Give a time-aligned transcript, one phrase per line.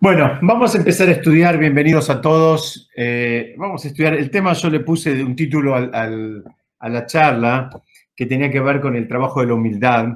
[0.00, 1.58] Bueno, vamos a empezar a estudiar.
[1.58, 2.90] Bienvenidos a todos.
[2.96, 4.14] Eh, vamos a estudiar.
[4.14, 7.70] El tema yo le puse un título a la charla
[8.14, 10.08] que tenía que ver con el trabajo de la humildad.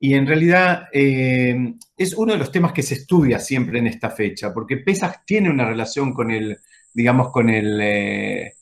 [0.00, 4.10] Y en realidad eh, es uno de los temas que se estudia siempre en esta
[4.10, 6.58] fecha, porque Pesach tiene una relación con el,
[6.92, 8.54] digamos, con el, eh,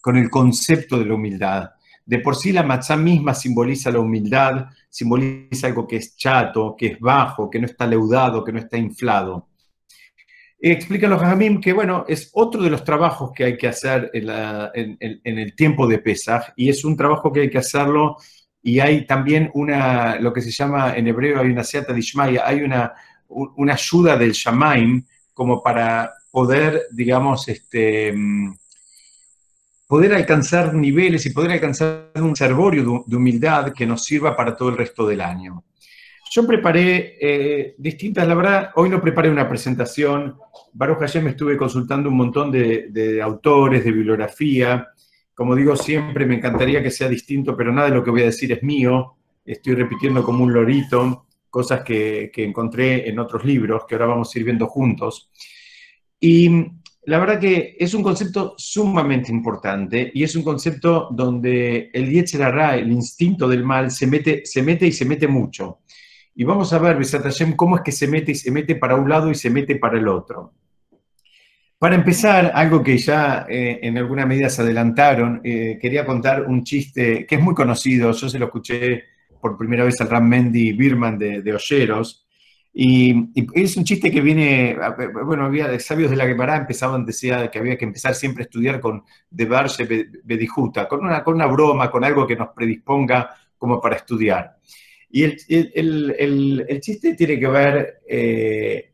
[0.00, 1.70] con el concepto de la humildad.
[2.04, 6.86] De por sí la matzá misma simboliza la humildad, simboliza algo que es chato, que
[6.86, 9.48] es bajo, que no está leudado, que no está inflado.
[10.64, 14.98] Explican los Jamim que, bueno, es otro de los trabajos que hay que hacer en,
[15.24, 18.16] el tiempo de Pesach y es un trabajo que hay que hacerlo
[18.62, 22.62] y hay también una, lo que se llama en hebreo, hay una seata dishmaya, hay
[22.62, 22.92] una,
[23.28, 28.14] una ayuda del shamaim como para poder, digamos, este,
[29.92, 34.70] poder alcanzar niveles y poder alcanzar un servorio de humildad que nos sirva para todo
[34.70, 35.64] el resto del año.
[36.30, 40.38] Yo preparé eh, distintas, la verdad, hoy no preparé una presentación.
[40.72, 44.88] Baruch Hashem estuve consultando un montón de, autores, de bibliografía.
[45.34, 48.32] Como digo siempre, me encantaría que sea distinto, pero nada de lo que voy a
[48.32, 49.16] decir es mío.
[49.44, 54.34] Estoy repitiendo como un lorito cosas que, que encontré en otros libros que ahora vamos
[54.34, 55.30] a ir viendo juntos.
[56.18, 62.08] Y la verdad que es un concepto sumamente importante y es un concepto donde el
[62.08, 65.80] Yetzirah, el instinto del mal, se mete, se mete y se mete mucho.
[66.34, 67.26] Y vamos a ver, Besat
[67.56, 69.98] cómo es que se mete y se mete para un lado y se mete para
[69.98, 70.54] el otro.
[71.76, 76.62] Para empezar, algo que ya eh, en alguna medida se adelantaron, eh, quería contar un
[76.62, 79.02] chiste que es muy conocido, yo se lo escuché
[79.40, 82.21] por primera vez al Ram Mendy Birman de, de Olleros,
[82.74, 84.76] y, es un chiste que viene,
[85.24, 88.80] bueno, había sabios de la Gemara empezaban, decía que había que empezar siempre a estudiar
[88.80, 89.86] con de Barche
[90.24, 94.56] Bedijuta, con una, con una broma, con algo que nos predisponga como para estudiar.
[95.10, 98.92] Y el, el, el, chiste tiene que ver eh,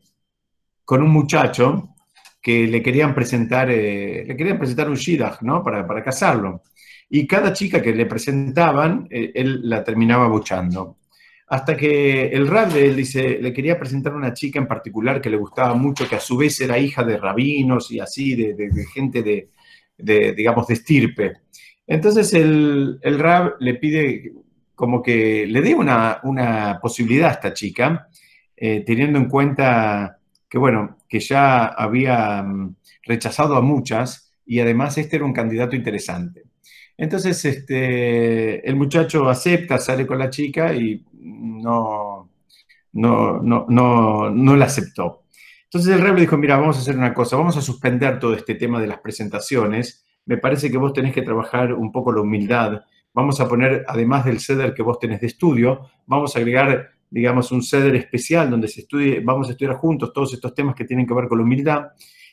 [0.83, 1.95] con un muchacho
[2.41, 5.63] que le querían presentar, eh, le querían presentar un shidach, ¿no?
[5.63, 6.63] Para, para casarlo.
[7.09, 10.98] Y cada chica que le presentaban, eh, él la terminaba buchando
[11.49, 15.31] hasta que el rab él dice, le quería presentar a una chica en particular que
[15.31, 19.23] le gustaba mucho, que a su vez era hija de rabinos y así, de, gente
[19.23, 21.33] de, digamos, de estirpe.
[21.87, 24.31] Entonces el, el rab le pide
[24.79, 28.07] como que le dé una, posibilidad a esta chica,
[28.55, 34.97] eh, teniendo en cuenta que, bueno, que ya había mm, rechazado a muchas y además
[34.97, 36.43] este era un candidato interesante.
[36.95, 42.29] Entonces, este, el muchacho acepta, sale con la chica y no,
[42.93, 45.23] no, no, no, no la aceptó.
[45.63, 48.33] Entonces el rey le dijo, mira, vamos a hacer una cosa, vamos a suspender todo
[48.33, 50.05] este tema de las presentaciones.
[50.25, 52.81] Me parece que vos tenés que trabajar un poco la humildad.
[53.13, 57.51] Vamos a poner, además del ceder que vos tenés de estudio, vamos a agregar, digamos,
[57.51, 61.05] un ceder especial donde se estudie, vamos a estudiar juntos todos estos temas que tienen
[61.05, 61.87] que ver con la humildad.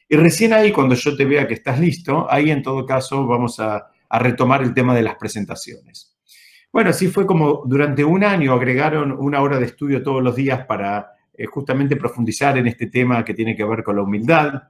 [0.08, 3.60] Y recién ahí, cuando yo te vea que estás listo, ahí en todo caso vamos
[3.60, 6.15] a retomar el tema de las presentaciones.
[6.76, 10.66] Bueno, así fue como durante un año agregaron una hora de estudio todos los días
[10.66, 14.64] para eh, justamente profundizar en este tema que tiene que ver con la humildad.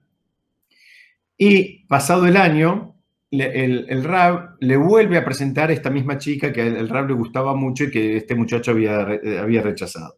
[1.37, 2.94] Y pasado el año,
[3.33, 7.15] el, Rab le vuelve a presentar a esta misma chica que el, el Rab le
[7.15, 9.00] gustaba mucho y que este muchacho había,
[9.41, 10.15] había rechazado.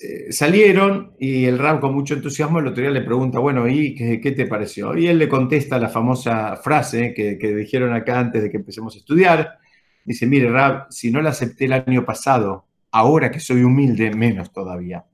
[0.00, 3.94] Eh, salieron y el Ram con mucho entusiasmo el otro día le pregunta, bueno, ¿y
[3.94, 4.96] qué, te pareció?
[4.96, 8.98] Y él le contesta la famosa frase que, dijeron acá antes de que empecemos a
[8.98, 9.58] estudiar.
[10.04, 14.52] Dice, mire, Rab, si no la acepté el año pasado, ahora que soy humilde, menos
[14.52, 15.04] todavía.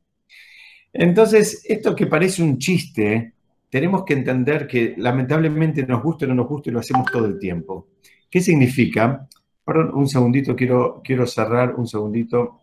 [0.93, 3.34] Entonces, esto que parece un chiste,
[3.71, 7.39] tenemos que entender que lamentablemente nos guste o no nos guste, lo hacemos todo el
[7.39, 7.89] tiempo.
[8.31, 9.28] ¿Qué significa?
[9.65, 12.62] Perdón, un segundito, quiero, quiero cerrar un segundito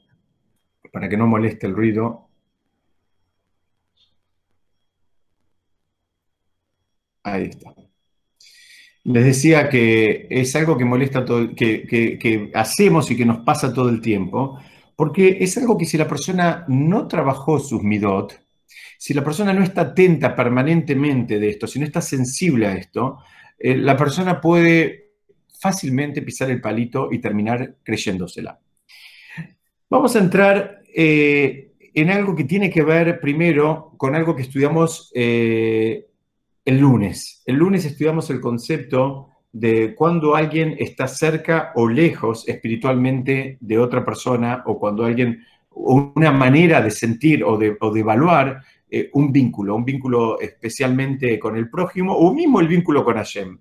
[0.92, 2.30] para que no moleste el ruido.
[7.24, 7.74] Ahí está.
[9.04, 13.74] Les decía que es algo que molesta todo, que, que, hacemos y que nos pasa
[13.74, 14.60] todo el tiempo,
[14.96, 18.40] porque es algo que si la persona no trabajó sus midot,
[18.98, 23.20] si la persona no está atenta permanentemente de esto, si no está sensible a esto,
[23.58, 25.14] eh, la persona puede
[25.60, 28.60] fácilmente pisar el palito y terminar creyéndosela.
[29.90, 35.12] Vamos a entrar eh, en algo que tiene que ver primero con algo que estudiamos
[35.16, 36.08] eh,
[36.66, 37.44] el lunes.
[37.46, 44.06] El lunes estudiamos el concepto de cuando alguien está cerca o lejos espiritualmente de otra
[44.06, 49.86] persona o cuando alguien, una manera de sentir o de, evaluar eh, un vínculo, un
[49.86, 53.58] vínculo especialmente con el prójimo o mismo el vínculo con Hashem.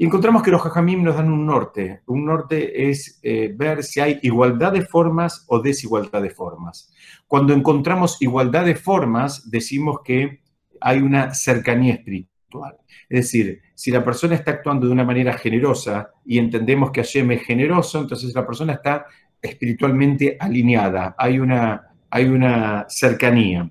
[0.00, 2.00] Y encontramos que los jajamim nos dan un norte.
[2.06, 6.90] Un norte es eh, ver si hay igualdad de formas o desigualdad de formas.
[7.26, 10.40] Cuando encontramos igualdad de formas, decimos que
[10.80, 12.78] hay una cercanía espiritual.
[13.10, 17.32] Es decir, si la persona está actuando de una manera generosa y entendemos que Hashem
[17.32, 19.04] es generoso, entonces la persona está
[19.42, 23.70] espiritualmente alineada, hay una, hay una cercanía.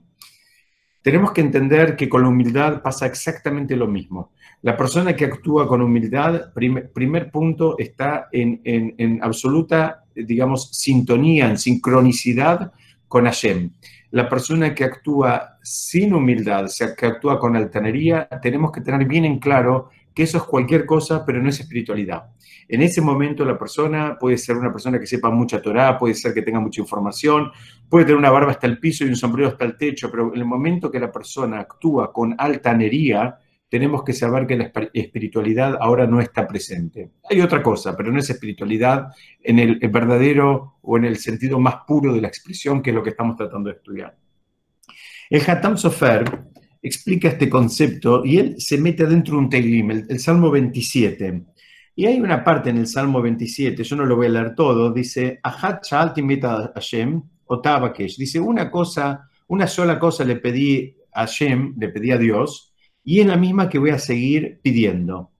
[1.09, 4.29] Tenemos que entender que con la humildad pasa exactamente lo mismo.
[4.61, 11.57] La persona que actúa con humildad, primer, punto, está en, en, absoluta, digamos, sintonía, en
[11.57, 12.71] sincronicidad
[13.07, 13.71] con Hashem.
[14.11, 19.07] La persona que actúa sin humildad, o sea, que actúa con altanería, tenemos que tener
[19.07, 22.31] bien en claro que eso es cualquier cosa, pero no es espiritualidad.
[22.67, 26.33] En ese momento la persona puede ser una persona que sepa mucha Torah, puede ser
[26.33, 27.49] que tenga mucha información,
[27.87, 30.41] puede tener una barba hasta el piso y un sombrero hasta el techo, pero en
[30.41, 33.39] el momento que la persona actúa con altanería,
[33.69, 37.11] tenemos que saber que la espiritualidad ahora no está presente.
[37.29, 41.75] Hay otra cosa, pero no es espiritualidad en el, verdadero o en el sentido más
[41.87, 44.17] puro de la expresión, que es lo que estamos tratando de estudiar.
[45.29, 46.49] El Hatam Sofer
[46.81, 51.43] explica este concepto y él se mete dentro de un Teilim, el, Salmo 27.
[51.95, 54.93] Y hay una parte en el Salmo 27, yo no lo voy a leer todo,
[54.93, 57.61] dice, Ahat Hashem, o
[58.17, 62.73] dice, una cosa, una sola cosa le pedí a Hashem, le pedí a Dios,
[63.03, 65.31] y es la misma que voy a seguir pidiendo.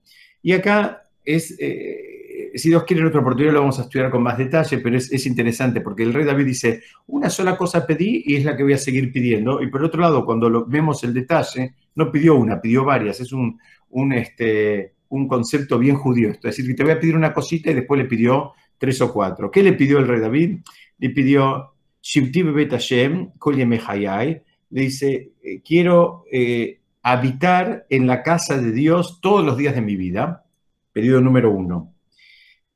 [0.42, 2.09] Y acá es, eh,
[2.54, 5.26] si Dios quiere en otra oportunidad lo vamos a estudiar con más detalle, pero es,
[5.26, 8.72] interesante porque el rey David dice, una sola cosa pedí y es la que voy
[8.72, 9.62] a seguir pidiendo.
[9.62, 13.20] Y por otro lado, cuando vemos el detalle, no pidió una, pidió varias.
[13.20, 13.58] Es un,
[13.90, 16.30] un, este, un concepto bien judío.
[16.30, 19.12] Es decir, que te voy a pedir una cosita y después le pidió tres o
[19.12, 19.50] cuatro.
[19.50, 20.58] ¿Qué le pidió el rey David?
[20.98, 21.74] Le pidió,
[24.70, 26.24] le dice, eh, quiero...
[26.30, 30.44] Eh, habitar en la casa de Dios todos los días de mi vida.
[30.92, 31.94] Pedido número uno.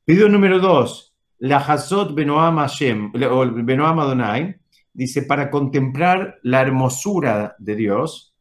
[0.05, 4.55] Pedido número dos, la Hazot Benoam Hashem, o Benoam Adonai,
[4.93, 8.35] dice, para contemplar la hermosura de Dios,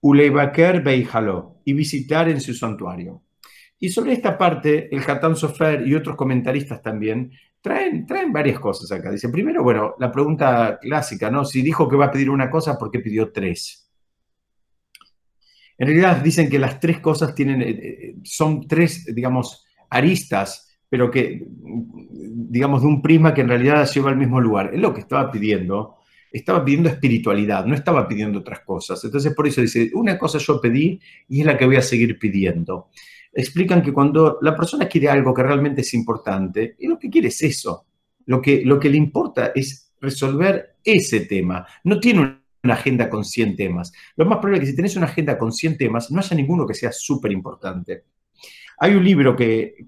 [0.00, 3.24] Uleibaker Beijalo, y visitar en su santuario.
[3.80, 8.92] Y sobre esta parte, el Hatan Sofer y otros comentaristas también traen, traen varias cosas
[8.92, 9.10] acá.
[9.10, 11.44] Dice, primero, bueno, la pregunta clásica, ¿no?
[11.44, 13.90] Si dijo que va a pedir una cosa, ¿por qué pidió tres?
[15.76, 21.10] En realidad dicen que las tres cosas tienen, eh, eh, son tres, digamos, aristas, pero
[21.10, 24.70] que, digamos, de un prisma que en realidad lleva al mismo lugar.
[24.72, 25.96] Es lo que estaba pidiendo.
[26.32, 29.04] Estaba pidiendo espiritualidad, no estaba pidiendo otras cosas.
[29.04, 32.18] Entonces, por eso dice, una cosa yo pedí y es la que voy a seguir
[32.18, 32.88] pidiendo.
[33.32, 37.28] Explican que cuando la persona quiere algo que realmente es importante, y lo que quiere
[37.28, 37.86] es eso.
[38.26, 41.66] Lo que, lo que le importa es resolver ese tema.
[41.82, 43.92] No tiene un una agenda con 100 temas.
[44.16, 46.66] Lo más probable es que si tenés una agenda con 100 temas, no haya ninguno
[46.66, 48.04] que sea súper importante.
[48.82, 49.84] Hay un libro que,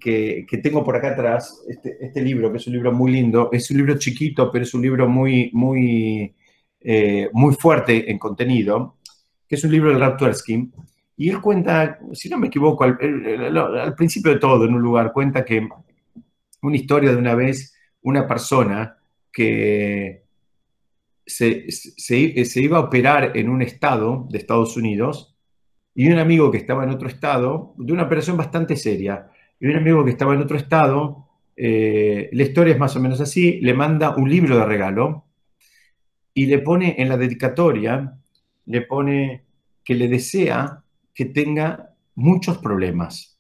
[0.62, 3.78] tengo por acá atrás, este, este, libro, que es un libro muy lindo, es un
[3.78, 6.34] libro chiquito, pero es un libro muy, muy,
[6.80, 8.98] eh, muy fuerte en contenido,
[9.48, 10.20] que es un libro de Ralph
[11.16, 15.44] y él cuenta, si no me equivoco, al, principio de todo, en un lugar, cuenta
[15.44, 15.68] que
[16.62, 18.96] una historia de una vez, una persona
[19.30, 20.24] que
[21.24, 25.31] se, se, iba a operar en un estado de Estados Unidos
[25.94, 29.30] y un amigo que estaba en otro estado, de una operación bastante seria,
[29.60, 33.20] y un amigo que estaba en otro estado, eh, la historia es más o menos
[33.20, 35.26] así, le manda un libro de regalo
[36.34, 38.18] y le pone en la dedicatoria,
[38.66, 39.44] le pone
[39.84, 40.82] que le desea
[41.14, 43.38] que tenga muchos problemas.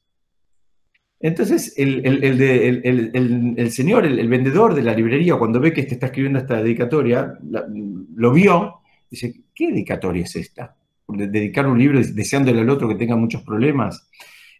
[1.18, 7.38] Entonces, el, señor, el, vendedor de la librería, cuando ve que está escribiendo esta dedicatoria,
[7.42, 10.76] lo vio, dice, ¿qué dedicatoria es esta?
[11.16, 14.08] Dedicar un libro deseándole al otro que tenga muchos problemas.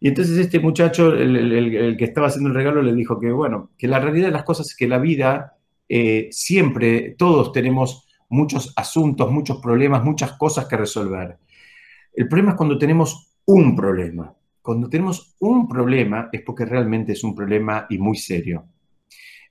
[0.01, 3.87] Y entonces este muchacho, el, que estaba haciendo el regalo, le dijo que, bueno, que
[3.87, 5.57] la realidad de las cosas es que la vida
[5.89, 11.37] eh, siempre, todos tenemos muchos asuntos, muchos problemas, muchas cosas que resolver.
[12.13, 14.35] El problema es cuando tenemos un problema.
[14.61, 18.65] Cuando tenemos un problema es porque realmente es un problema y muy serio.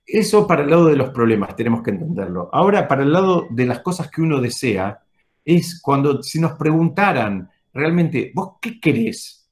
[0.06, 2.50] Eso para el lado de los problemas tenemos que entenderlo.
[2.52, 5.00] Ahora, para el lado de las cosas que uno desea,
[5.46, 9.50] es cuando si nos preguntaran realmente, ¿vos qué querés?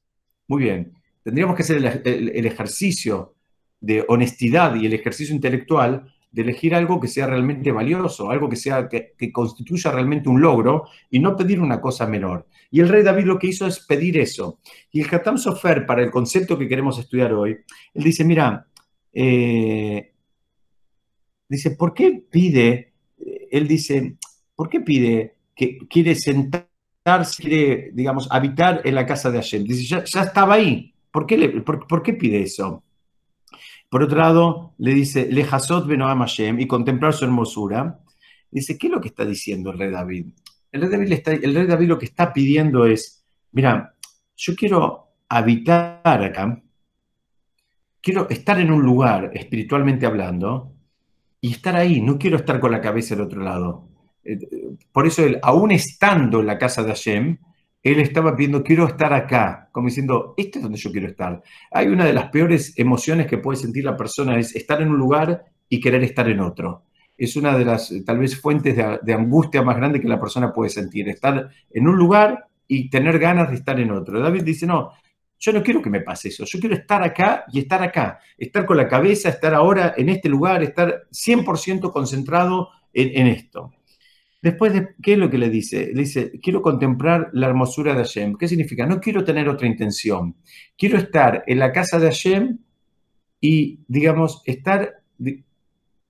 [0.48, 0.93] Muy bien,
[1.24, 3.36] tendríamos que hacer el ejercicio
[3.79, 8.55] de honestidad y el ejercicio intelectual de elegir algo que sea realmente valioso, algo que,
[8.55, 12.48] sea, que, constituya realmente un logro y no pedir una cosa menor.
[12.69, 14.60] Y el rey David lo que hizo es pedir eso.
[14.91, 17.58] Y el Hatam Sofer, para el concepto que queremos estudiar hoy,
[17.93, 18.67] él dice, mira,
[19.12, 20.13] eh,
[21.48, 22.93] dice, ¿por qué pide?
[23.51, 24.17] Él dice,
[24.55, 29.66] ¿por qué pide que quiere sentarse, quiere, digamos, habitar en la casa de Hashem?
[29.66, 30.94] Dice, ya, estaba ahí.
[31.12, 32.84] ¿por qué, le- por- qué pide eso?
[33.89, 38.00] Por otro lado, le dice, Lejasot Benoam Hashem, y contemplar su hermosura.
[38.50, 40.28] Dice, ¿qué es lo que está diciendo el rey David?
[40.72, 43.96] El rey David, el rey David lo que está pidiendo es, mira,
[44.38, 46.62] yo quiero habitar acá,
[48.01, 50.72] quiero estar en un lugar, espiritualmente hablando,
[51.42, 53.89] y estar ahí, no quiero estar con la cabeza del otro lado.
[54.92, 57.38] Por eso él, aún estando en la casa de Hashem,
[57.82, 61.42] él estaba pidiendo, quiero estar acá, como diciendo, este es donde yo quiero estar.
[61.72, 64.98] Hay una de las peores emociones que puede sentir la persona, es estar en un
[64.98, 66.84] lugar y querer estar en otro.
[67.18, 70.70] Es una de las, tal vez, fuentes de, angustia más grande que la persona puede
[70.70, 74.20] sentir, estar en un lugar y tener ganas de estar en otro.
[74.20, 74.92] David dice, no,
[75.38, 78.66] yo no quiero que me pase eso, yo quiero estar acá y estar acá, estar
[78.66, 83.72] con la cabeza, estar ahora en este lugar, estar 100% concentrado en, en esto.
[84.41, 85.91] Después, de, ¿qué es lo que le dice?
[85.93, 88.38] Le dice, quiero contemplar la hermosura de Hashem.
[88.38, 88.86] ¿Qué significa?
[88.86, 90.36] No quiero tener otra intención.
[90.77, 92.58] Quiero estar en la casa de Hashem
[93.41, 95.01] y, digamos, estar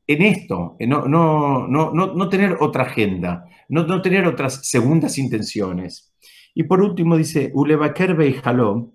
[0.10, 6.12] en esto, no, no, no, no, tener otra agenda, no, tener otras segundas intenciones.
[6.56, 8.90] Y por último dice, Ulebaker Beijalom.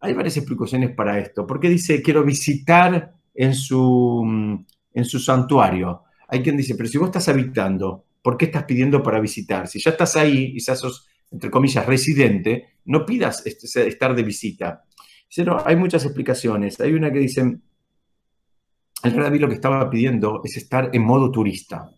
[0.00, 1.46] Hay varias explicaciones para esto.
[1.46, 4.64] ¿Por qué dice, quiero visitar en su,
[4.94, 6.04] en su santuario?
[6.28, 9.68] Hay quien dice, pero si vos estás habitando, ¿por qué estás pidiendo para visitar?
[9.68, 14.82] Si ya estás ahí y ya sos, entre comillas, residente, no pidas estar de visita.
[15.28, 16.80] Dice, no, hay muchas explicaciones.
[16.80, 17.42] Hay una que dice,
[19.04, 21.88] el lo que estaba pidiendo es estar en modo turista.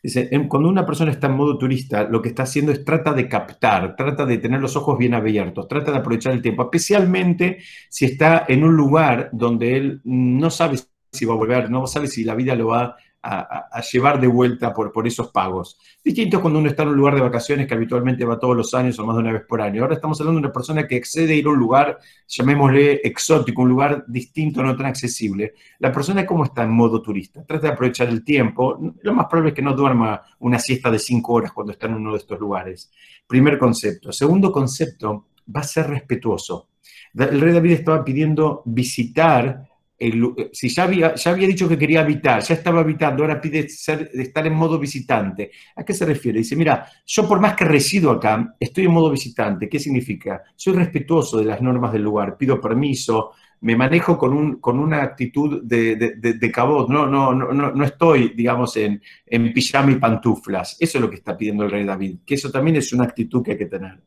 [0.00, 3.28] Dice, cuando una persona está en modo turista, lo que está haciendo es trata de
[3.28, 7.58] captar, trata de tener los ojos bien abiertos, trata de aprovechar el tiempo, especialmente
[7.88, 10.78] si está en un lugar donde él no sabe
[11.10, 14.74] si va a volver, no sabe si la vida lo va a, llevar de vuelta
[14.74, 15.78] por, por esos pagos.
[16.04, 18.98] Distinto cuando uno está en un lugar de vacaciones que habitualmente va todos los años
[18.98, 19.82] o más de una vez por año.
[19.82, 23.68] Ahora estamos hablando de una persona que excede ir a un lugar, llamémosle exótico, un
[23.68, 25.54] lugar distinto, no tan accesible.
[25.78, 27.44] La persona, ¿cómo está en modo turista?
[27.44, 28.78] Trata de aprovechar el tiempo.
[29.02, 31.94] Lo más probable es que no duerma una siesta de cinco horas cuando está en
[31.94, 32.90] uno de estos lugares.
[33.26, 34.12] Primer concepto.
[34.12, 36.68] Segundo concepto, va a ser respetuoso.
[37.14, 39.68] El rey David estaba pidiendo visitar,
[40.08, 43.40] el lu- si ya había, ya había dicho que quería habitar, ya estaba habitando, ahora
[43.40, 45.50] pide estar en modo visitante.
[45.76, 46.38] ¿A qué se refiere?
[46.38, 49.68] Dice, mira, yo por más que resido acá, estoy en modo visitante.
[49.68, 50.42] ¿Qué significa?
[50.56, 55.02] Soy respetuoso de las normas del lugar, pido permiso, me manejo con, un, con una
[55.02, 59.92] actitud de, de, de, cabot, no, no, no, no no estoy, digamos, en, en pijama
[59.92, 60.76] y pantuflas.
[60.80, 63.42] Eso es lo que está pidiendo el rey David, que eso también es una actitud
[63.42, 64.00] que hay que tener.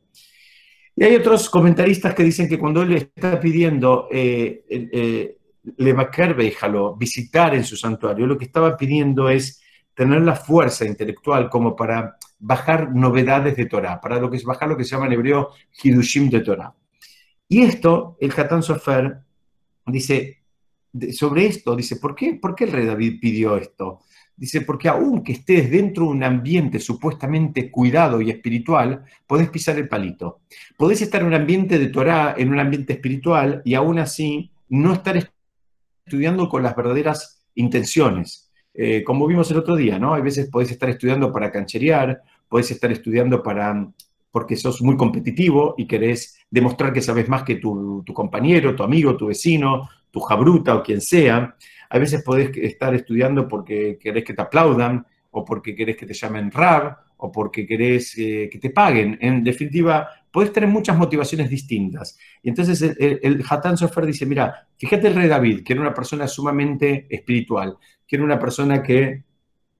[0.96, 5.38] Y hay otros comentaristas que dicen que cuando él está pidiendo eh, eh,
[5.78, 9.62] déjalo visitar en su santuario, lo que estaba pidiendo es
[9.94, 14.70] tener la fuerza intelectual como para bajar novedades de Torah, para lo que es bajar
[14.70, 16.74] lo que se llama en hebreo Hidushim de Torah.
[17.48, 19.20] Y esto, el Hatán Sofer
[19.86, 20.44] dice,
[21.14, 24.02] sobre esto, dice, ¿por qué, ¿por qué el rey David pidió esto?
[24.36, 29.88] Dice, porque aunque estés dentro de un ambiente supuestamente cuidado y espiritual, podés pisar el
[29.88, 30.42] palito.
[30.78, 34.92] Podés estar en un ambiente de Torah, en un ambiente espiritual, y aún así no
[34.92, 35.16] estar
[36.06, 38.52] estudiando con las verdaderas intenciones.
[38.74, 40.14] Eh, como vimos el otro día, ¿no?
[40.14, 43.88] Hay veces podés estar estudiando para cancherear, podés estar estudiando para
[44.32, 49.16] porque sos muy competitivo y querés demostrar que sabes más que tu, compañero, tu amigo,
[49.16, 51.56] tu vecino, tu jabruta o quien sea.
[51.90, 56.14] A veces podés estar estudiando porque querés que te aplaudan, o porque querés que te
[56.14, 59.18] llamen rab, o porque querés eh, que te paguen.
[59.22, 62.18] En definitiva, podés tener muchas motivaciones distintas.
[62.44, 65.94] Y entonces el, el, el Sofer dice, mira, fíjate el rey David, que era una
[65.94, 69.24] persona sumamente espiritual, que era una persona que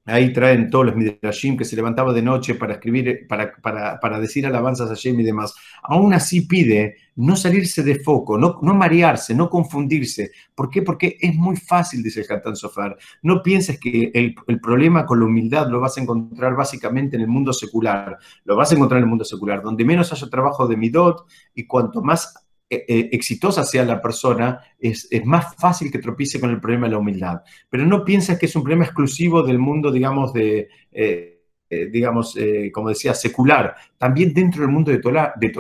[0.08, 4.20] Ahí traen todos los Midrashim que se levantaba de noche para escribir, para, para, para
[4.20, 5.56] decir alabanzas a Hashem y demás.
[5.82, 10.32] Aún así pide no salirse de foco, no, no marearse, no confundirse.
[10.54, 10.84] ¿Por qué?
[10.84, 12.96] Porque es muy fácil, dice el Hatán Sofar.
[13.24, 17.24] No pienses que el, el, problema con la humildad lo vas a encontrar básicamente en
[17.24, 18.20] el mundo secular.
[18.44, 21.66] Lo vas a encontrar en el mundo secular, donde menos haya trabajo de midot y
[21.66, 26.88] cuanto más exitosa sea la persona, es, es, más fácil que tropiece con el problema
[26.88, 27.42] de la humildad.
[27.70, 31.36] Pero no pienses que es un problema exclusivo del mundo, digamos, de, eh,
[31.68, 32.38] eh, digamos,
[32.72, 33.76] como decía, secular.
[33.98, 35.52] También dentro del mundo de Torah, de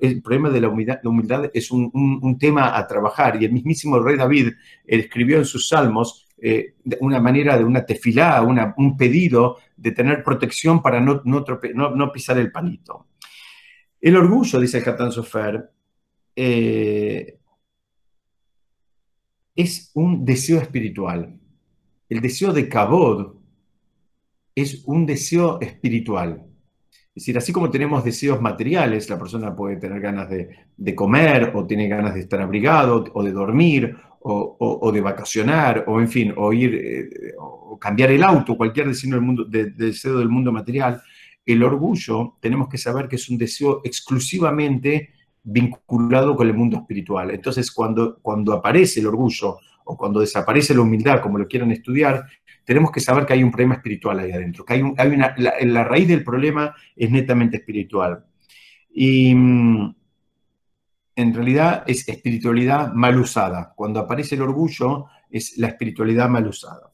[0.00, 3.40] el, problema de la humildad, la humildad es un, tema a trabajar.
[3.40, 4.52] Y el mismísimo rey David
[4.86, 10.22] escribió en sus salmos eh, una manera de una tefilá, una, un pedido de tener
[10.22, 11.44] protección para no, no,
[11.74, 13.06] no, pisar el palito.
[14.00, 15.68] El orgullo, dice el Hatán Sofer,
[16.40, 17.36] eh,
[19.56, 21.36] es un deseo espiritual.
[22.08, 23.34] El deseo de Kabod
[24.54, 26.44] es un deseo espiritual.
[26.92, 31.66] Es decir, así como tenemos deseos materiales, la persona puede tener ganas de, comer o
[31.66, 36.52] tiene ganas de estar abrigado o de dormir o, de vacacionar o en fin, o
[36.52, 41.02] ir eh, o cambiar el auto, cualquier deseo del mundo, deseo del mundo material,
[41.44, 45.17] el orgullo tenemos que saber que es un deseo exclusivamente
[45.50, 47.30] vinculado con el mundo espiritual.
[47.30, 52.26] Entonces, cuando, cuando aparece el orgullo o cuando desaparece la humildad, como lo quieran estudiar,
[52.64, 55.84] tenemos que saber que hay un problema espiritual ahí adentro, que hay, hay una, la,
[55.84, 58.26] raíz del problema es netamente espiritual.
[58.90, 59.94] Y mm,
[61.16, 63.72] en realidad es espiritualidad mal usada.
[63.74, 66.92] Cuando aparece el orgullo, es la espiritualidad mal usada.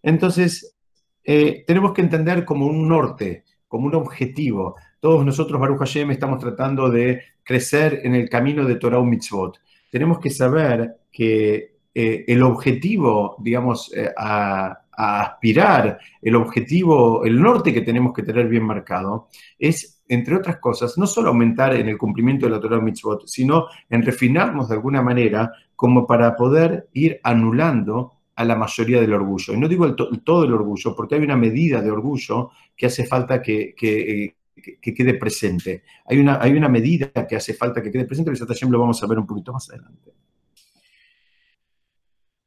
[0.00, 0.76] Entonces,
[1.24, 4.76] eh, tenemos que entender como un norte, como un objetivo.
[5.00, 9.58] Todos nosotros, Baruch Hashem, estamos tratando de crecer en el camino de Torah Mitzvot.
[9.90, 17.74] Tenemos que saber que eh, el objetivo, digamos, eh, a, aspirar, el objetivo, el norte
[17.74, 19.28] que tenemos que tener bien marcado,
[19.58, 23.66] es, entre otras cosas, no solo aumentar en el cumplimiento de la Torah Mitzvot, sino
[23.88, 29.54] en refinarnos de alguna manera como para poder ir anulando a la mayoría del orgullo.
[29.54, 33.06] Y no digo el todo el orgullo, porque hay una medida de orgullo que hace
[33.06, 35.82] falta que, que, quede presente.
[36.06, 39.06] Hay una, hay una medida que hace falta que quede presente, y lo vamos a
[39.06, 40.12] ver un poquito más adelante.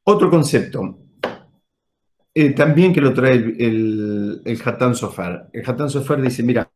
[0.06, 1.00] Otro concepto,
[2.34, 5.50] eh, también que lo trae el, el, Hatán Sofer.
[5.54, 6.70] El Hatán Sofer dice, mira,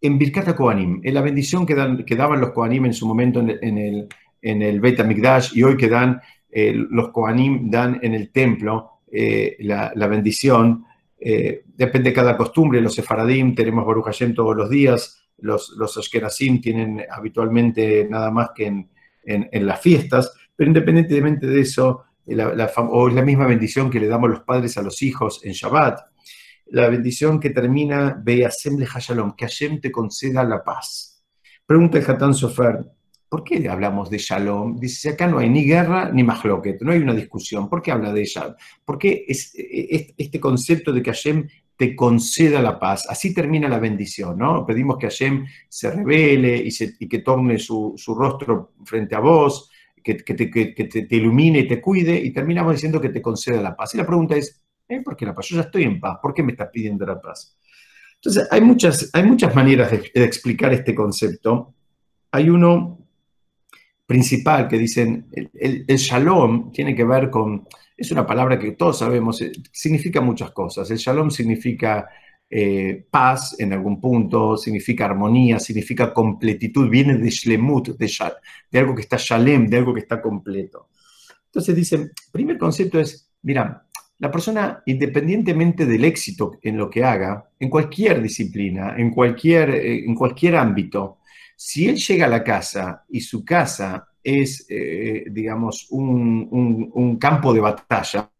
[0.00, 3.40] en Birkat Kohanim, en la bendición que, dan, que, daban los Kohanim en su momento
[3.40, 4.08] en el,
[4.40, 9.00] en el, Beit HaMikdash y hoy que dan eh, los Kohanim dan en el templo
[9.12, 10.84] eh, la, bendición,
[11.20, 16.60] depende de cada costumbre, los Sefaradim tenemos Baruch Hashem todos los días, los, los Ashkenazim
[16.60, 18.88] tienen habitualmente nada más que en,
[19.24, 24.08] en las fiestas, pero independientemente de eso, la, o es la misma bendición que le
[24.08, 26.00] damos los padres a los hijos en Shabbat,
[26.66, 31.24] la bendición que termina, ve le Hashalom, que Hashem te conceda la paz.
[31.66, 32.84] Pregunta el Hatán Sofer,
[33.30, 34.76] ¿por qué hablamos de Shalom?
[34.78, 37.68] Dice, acá no hay ni guerra ni mahloket, no hay una discusión.
[37.68, 38.56] ¿Por qué habla de Shalom?
[38.84, 43.06] ¿Por qué es, este concepto de que Hashem te conceda la paz?
[43.08, 44.66] Así termina la bendición, ¿no?
[44.66, 49.70] Pedimos que Hashem se revele y, que torne su, su, rostro frente a vos,
[50.02, 53.94] que, te, ilumine y te cuide, y terminamos diciendo que te conceda la paz.
[53.94, 55.02] Y la pregunta es, ¿eh?
[55.02, 55.46] ¿por qué la paz?
[55.46, 57.56] Yo ya estoy en paz, ¿por qué me estás pidiendo la paz?
[58.16, 61.74] Entonces, hay muchas, hay muchas maneras de, explicar este concepto.
[62.32, 62.99] Hay uno
[64.10, 69.40] principal que dicen, el, shalom tiene que ver con, es una palabra que todos sabemos,
[69.40, 70.90] eh, significa muchas cosas.
[70.90, 72.08] El shalom significa
[72.50, 78.12] eh, paz en algún punto, significa armonía, significa completitud, viene de shlemut, de,
[78.68, 80.88] de algo que está shalem, de algo que está completo.
[81.44, 83.86] Entonces dicen, primer concepto es, mira,
[84.18, 90.04] la persona, independientemente del éxito en lo que haga, en cualquier disciplina, en cualquier, eh,
[90.04, 91.18] en cualquier ámbito,
[91.62, 97.60] si él llega a la casa y su casa es, eh, digamos, un, campo de
[97.60, 98.30] batalla,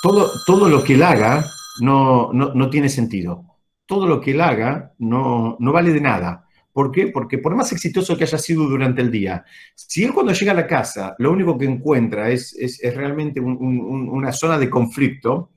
[0.00, 1.44] todo, todo lo que él haga
[1.80, 3.44] no, no, tiene sentido.
[3.86, 6.46] Todo lo que él haga no, no vale de nada.
[6.72, 7.08] ¿Por qué?
[7.08, 10.54] Porque por más exitoso que haya sido durante el día, si él cuando llega a
[10.54, 15.50] la casa lo único que encuentra es, es, realmente una zona de conflicto,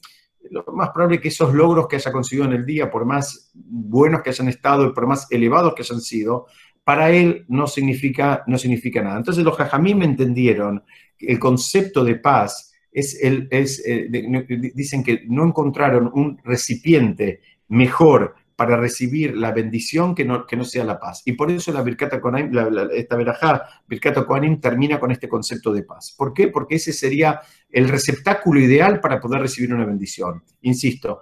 [0.53, 3.51] lo más probable es que esos logros que haya conseguido en el día, por más
[3.53, 6.45] buenos que hayan estado y por más elevados que hayan sido,
[6.83, 9.17] para él no significa, no significa nada.
[9.17, 10.83] Entonces los jajamí me entendieron
[11.19, 14.07] el concepto de paz es el, es, eh,
[14.75, 20.63] dicen que no encontraron un recipiente mejor para recibir la bendición que no, que no
[20.63, 21.21] sea la paz.
[21.25, 22.51] Y por eso la Birkata Kohanim,
[22.93, 24.25] esta verajá, Birkata
[24.61, 26.13] termina con este concepto de paz.
[26.17, 26.47] ¿Por qué?
[26.47, 30.43] Porque ese sería el receptáculo ideal para poder recibir una bendición.
[30.61, 31.21] Insisto,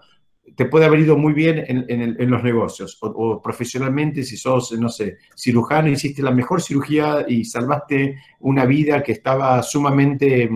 [0.56, 4.74] te puede haber ido muy bien en, en, los negocios o, o, profesionalmente, si sos,
[4.74, 10.50] no sé, cirujano, hiciste la mejor cirugía y salvaste una vida que estaba sumamente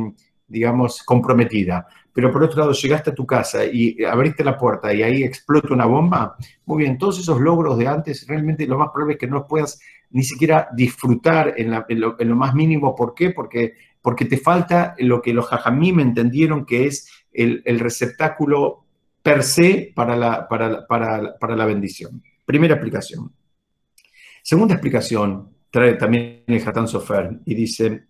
[0.48, 1.88] digamos, comprometida.
[2.16, 5.74] Pero por otro lado, llegaste a tu casa y abriste la puerta y ahí explota
[5.74, 9.28] una bomba, muy bien, todos esos logros de antes, realmente lo más probable es que
[9.28, 12.96] no los puedas ni siquiera disfrutar en, lo, más mínimo.
[12.96, 13.32] ¿Por qué?
[13.32, 18.86] Porque, porque te falta lo que los me entendieron que es el, receptáculo
[19.22, 22.24] per se para la, para, para la bendición.
[22.46, 23.30] Primera explicación.
[24.42, 28.06] Segunda explicación, trae también el Hatán Sofer y dice,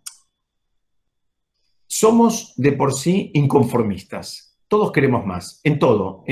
[1.97, 4.57] somos de por sí inconformistas.
[4.67, 6.25] Todos queremos más, en todo.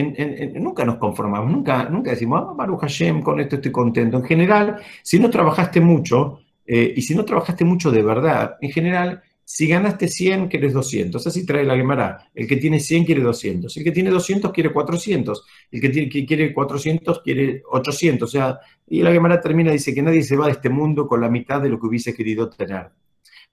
[0.59, 4.17] nunca nos conformamos, nunca, nunca decimos, ah, Baruch Hashem, con esto estoy contento.
[4.17, 8.71] En general, si no trabajaste mucho, eh, y si no trabajaste mucho de verdad, en
[8.71, 11.27] general, Si ganaste 100, quieres 200.
[11.27, 12.29] Así trae la Gemara.
[12.33, 13.75] El que tiene 100 quiere 200.
[13.77, 15.45] El que tiene 200 quiere 400.
[15.71, 18.29] El que, que quiere 400 quiere 800.
[18.29, 21.19] O sea, y la Gemara termina, dice que nadie se va de este mundo con
[21.21, 22.91] la mitad de lo que hubiese querido tener.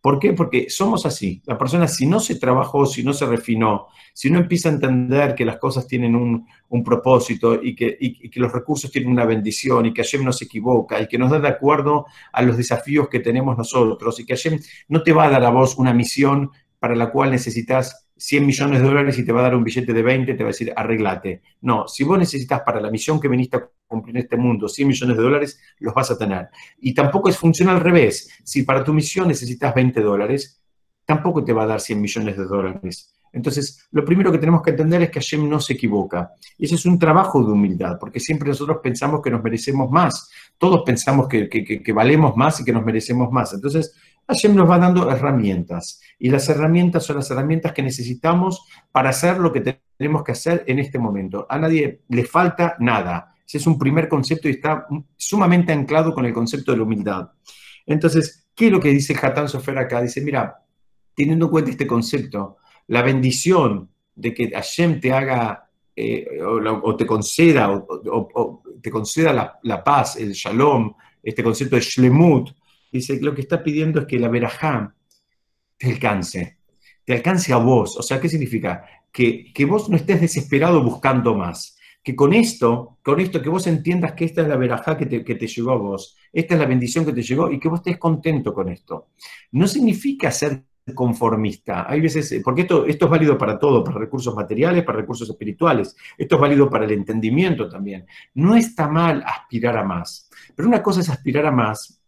[0.00, 0.32] ¿Por qué?
[0.32, 1.42] Porque somos así.
[1.44, 5.34] La persona, si no se trabajó, si no se refinó, si no empieza a entender
[5.34, 6.46] que las cosas tienen un,
[6.84, 11.00] propósito y que, que, los recursos tienen una bendición y que Hashem no se equivoca
[11.00, 14.58] y que nos da de acuerdo a los desafíos que tenemos nosotros y que Hashem
[14.88, 18.82] no te va a dar a vos una misión para la cual necesitas 100 millones
[18.82, 20.72] de dólares y te va a dar un billete de 20, te va a decir,
[20.76, 21.40] arreglate.
[21.62, 24.86] No, si vos necesitas para la misión que viniste a cumplir en este mundo 100
[24.86, 26.48] millones de dólares, los vas a tener.
[26.80, 28.28] Y tampoco es funciona al revés.
[28.44, 30.62] Si para tu misión necesitas 20 dólares,
[31.06, 33.14] tampoco te va a dar 100 millones de dólares.
[33.32, 36.32] Entonces, lo primero que tenemos que entender es que Hashem no se equivoca.
[36.58, 40.28] Y ese es un trabajo de humildad, porque siempre nosotros pensamos que nos merecemos más.
[40.58, 43.54] Todos pensamos que, que valemos más y que nos merecemos más.
[43.54, 43.94] Entonces,
[44.30, 46.00] Hashem nos va dando herramientas.
[46.18, 49.60] Y las herramientas son las herramientas que necesitamos para hacer lo que
[49.96, 51.46] tenemos que hacer en este momento.
[51.48, 53.34] A nadie le falta nada.
[53.46, 57.30] Ese es un primer concepto y está sumamente anclado con el concepto de la humildad.
[57.86, 60.00] Entonces, ¿qué es lo que dice Hatán Sofer acá?
[60.00, 60.64] Dice, mira,
[61.14, 67.06] teniendo en cuenta este concepto, la bendición de que Hashem te haga eh, o, te
[67.06, 72.50] conceda, o, te conceda la, la, paz, el shalom, este concepto de shlemut,
[72.90, 74.94] dice, lo que está pidiendo es que la verajá
[75.76, 76.58] te alcance,
[77.04, 77.96] te alcance a vos.
[77.96, 78.84] O sea, ¿qué significa?
[79.12, 81.76] Que, que vos no estés desesperado buscando más.
[82.02, 85.22] Que con esto, con esto, que vos entiendas que esta es la verajá que te,
[85.22, 87.80] que te llegó a vos, esta es la bendición que te llegó y que vos
[87.80, 89.08] estés contento con esto.
[89.52, 91.86] No significa ser conformista.
[91.88, 95.96] Hay veces, porque esto, esto es válido para todo, para recursos materiales, para recursos espirituales,
[96.16, 98.06] esto es válido para el entendimiento también.
[98.34, 101.99] No está mal aspirar a más, pero una cosa es aspirar a más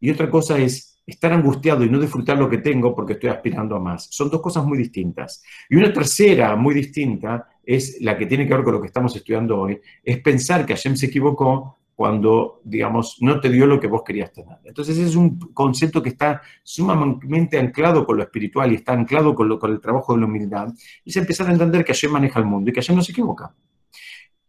[0.00, 3.74] y otra cosa es estar angustiado y no disfrutar lo que tengo porque estoy aspirando
[3.76, 4.08] a más.
[4.10, 5.42] Son dos cosas muy distintas.
[5.70, 9.14] Y una tercera muy distinta es la que tiene que ver con lo que estamos
[9.16, 13.88] estudiando hoy, es pensar que Hashem se equivocó cuando, digamos, no te dio lo que
[13.88, 14.56] vos querías tener.
[14.64, 19.48] Entonces, es un concepto que está sumamente anclado con lo espiritual y está anclado con,
[19.48, 20.72] lo, con el trabajo de la humildad.
[21.04, 23.10] Y se empieza a entender que Hashem maneja el mundo y que Hashem no se
[23.10, 23.52] equivoca.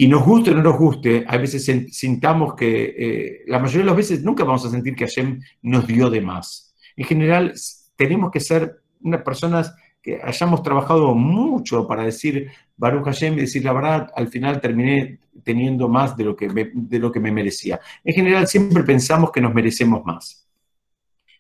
[0.01, 3.87] Y nos guste o no nos guste, a veces sintamos que eh, la mayoría de
[3.87, 6.73] las veces nunca vamos a sentir que Hashem nos dio de más.
[6.95, 7.53] En general,
[7.97, 13.65] tenemos que ser unas personas que hayamos trabajado mucho para decir Baruch Hashem y decir
[13.65, 17.81] la verdad, al final terminé teniendo más de lo que de lo que me merecía.
[18.01, 20.47] En general, siempre pensamos que nos merecemos más.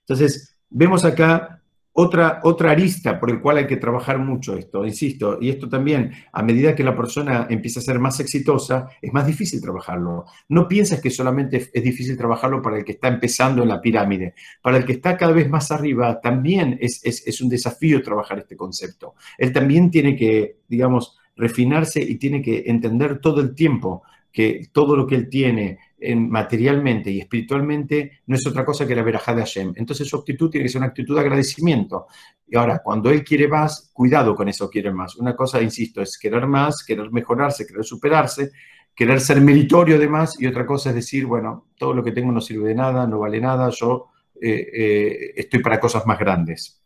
[0.01, 1.58] Entonces, vemos acá
[2.01, 6.11] otra, otra arista por el cual hay que trabajar mucho esto, insisto, y esto también,
[6.31, 10.23] a medida que la persona empieza a ser más exitosa, es más difícil trabajarlo.
[10.47, 14.33] No piensas que solamente es difícil trabajarlo para el que está empezando en la pirámide.
[14.61, 18.55] Para el que está cada vez más arriba, también es, es un desafío trabajar este
[18.55, 19.15] concepto.
[19.37, 24.95] Él también tiene que, digamos, refinarse y tiene que entender todo el tiempo que todo
[24.95, 29.33] lo que él tiene en, materialmente y espiritualmente no es otra cosa que la verajá
[29.33, 29.73] de Hashem.
[29.75, 32.07] Entonces su actitud tiene que ser una actitud de agradecimiento.
[32.47, 35.15] Y ahora, cuando él quiere más, cuidado con eso, quiere más.
[35.15, 38.51] Una cosa, insisto, es querer más, querer mejorarse, querer superarse,
[38.95, 42.31] querer ser meritorio de más, y otra cosa es decir, bueno, todo lo que tengo
[42.31, 44.07] no sirve de nada, no vale nada, yo
[44.41, 46.81] eh, eh, estoy para cosas más grandes.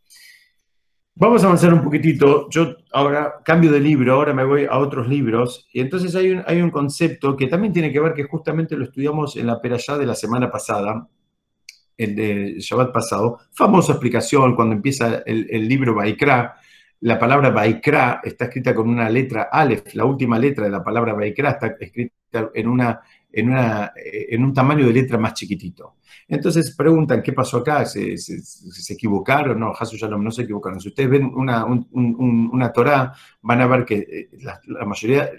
[1.15, 2.49] Vamos a avanzar un poquitito.
[2.49, 5.67] Yo ahora cambio de libro, ahora me voy a otros libros.
[5.71, 8.85] Y entonces hay un, hay un concepto que también tiene que ver que justamente lo
[8.85, 11.07] estudiamos en la Perashá de la semana pasada,
[11.97, 13.39] el de Shabbat pasado.
[13.51, 16.55] Famosa explicación cuando empieza el, libro Baikra.
[17.01, 21.13] La palabra Baikra está escrita con una letra Aleph, la última letra de la palabra
[21.13, 23.01] Baikra está escrita en, una,
[23.33, 25.95] en, una, en un tamaño de letra más chiquitito.
[26.27, 27.85] Entonces preguntan, ¿qué pasó acá?
[27.85, 29.59] ¿Se, se, equivocaron?
[29.59, 30.79] No, Hasu Shalom, no se equivocaron.
[30.79, 35.29] Si ustedes ven una, una Torah, van a ver que eh, la, mayoría,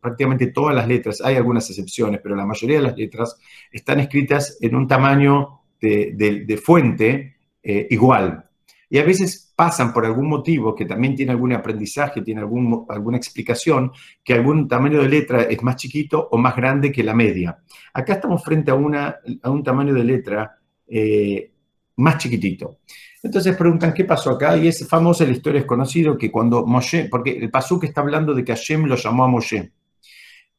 [0.00, 3.38] prácticamente todas las letras, hay algunas excepciones, pero la mayoría de las letras
[3.70, 8.48] están escritas en un tamaño de, fuente eh, igual.
[8.88, 13.16] Y a veces pasan por algún motivo que también tiene algún aprendizaje, tiene algún, alguna
[13.16, 13.92] explicación,
[14.24, 17.56] que algún tamaño de letra es más chiquito o más grande que la media.
[17.94, 21.52] Acá estamos frente a, una, a un tamaño de letra eh,
[21.94, 22.78] más chiquitito.
[23.22, 24.56] Entonces preguntan, ¿qué pasó acá?
[24.56, 28.34] Y es famosa la historia, es conocido que cuando Moshe, porque el que está hablando
[28.34, 29.70] de que Hashem lo llamó a Moshe.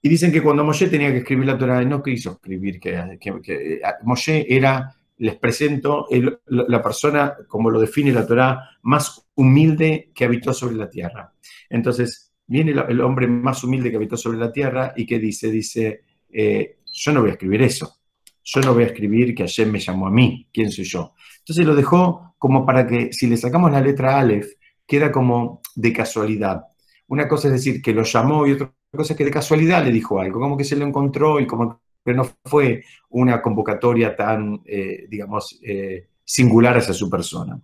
[0.02, 3.82] Y dicen que cuando Moshe tenía que escribir la Torah, no quiso escribir que, que
[4.04, 6.08] Moshe era les presento
[6.48, 11.34] la persona, como lo define la Torah, más humilde que habitó sobre la tierra.
[11.70, 16.02] Entonces, viene el, hombre más humilde que habitó sobre la tierra y que dice, dice,
[16.32, 18.00] eh, yo no voy a escribir eso.
[18.44, 21.14] yo no voy a escribir que Hashem me llamó a mí, ¿quién soy yo?
[21.40, 24.54] Entonces lo dejó como para que si le sacamos la letra Aleph,
[24.86, 26.64] queda como de casualidad.
[27.08, 29.92] Una cosa es decir que lo llamó y otra cosa es que de casualidad le
[29.92, 34.62] dijo algo, como que se lo encontró y como que no fue una convocatoria tan,
[34.66, 37.60] eh, digamos, eh, singular hacia su persona.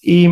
[0.00, 0.28] Y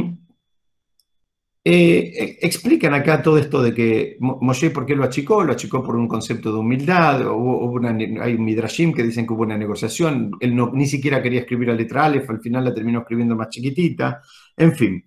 [1.62, 5.44] eh, explican acá todo esto de que Moshe, ¿por qué lo achicó?
[5.44, 7.20] Lo achicó por un concepto de humildad.
[7.20, 10.32] hay un midrashim que dicen que hubo una negociación.
[10.40, 13.50] Él no, ni siquiera quería escribir la letra Aleph, al final la terminó escribiendo más
[13.50, 14.22] chiquitita.
[14.56, 15.04] En fin.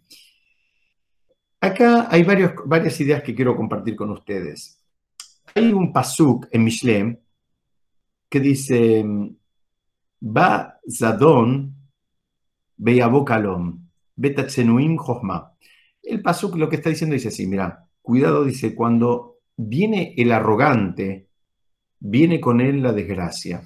[1.59, 4.79] Acá hay varios, varias ideas que quiero compartir con ustedes.
[5.55, 7.17] Hay un pasuk en Mishlem
[8.33, 9.05] que dice:
[10.25, 11.75] Va Zadon
[12.75, 13.77] Beyabokalom,
[14.15, 15.53] Betatzenuim Jochma.
[16.01, 21.27] El paso lo que está diciendo dice así, mira, cuidado, dice, cuando viene el arrogante,
[21.99, 23.61] viene con él la desgracia.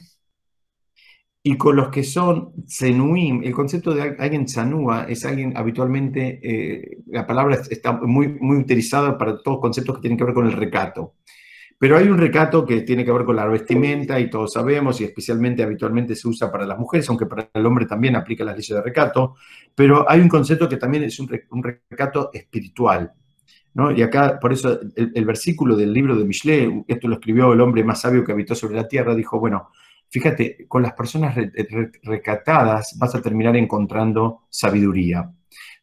[1.42, 6.98] Y con los que son zenuim, el concepto de alguien chanúa es alguien habitualmente, eh,
[7.08, 10.46] la palabra está muy, muy utilizada para todos los conceptos que tienen que ver con
[10.46, 11.14] el recato.
[11.80, 15.04] Pero hay un recato que tiene que ver con la vestimenta y todos sabemos, y
[15.04, 18.76] especialmente habitualmente se usa para las mujeres, aunque para el hombre también aplica las leyes
[18.76, 19.36] de recato,
[19.76, 23.14] pero hay un concepto que también es un, recato espiritual.
[23.76, 23.92] ¿no?
[23.92, 27.84] Y acá, por eso, el, versículo del libro de Michelet, esto lo escribió el hombre
[27.84, 29.70] más sabio que habitó sobre la tierra, dijo, bueno,
[30.10, 31.36] fíjate, con las personas
[32.02, 35.32] recatadas vas a terminar encontrando sabiduría.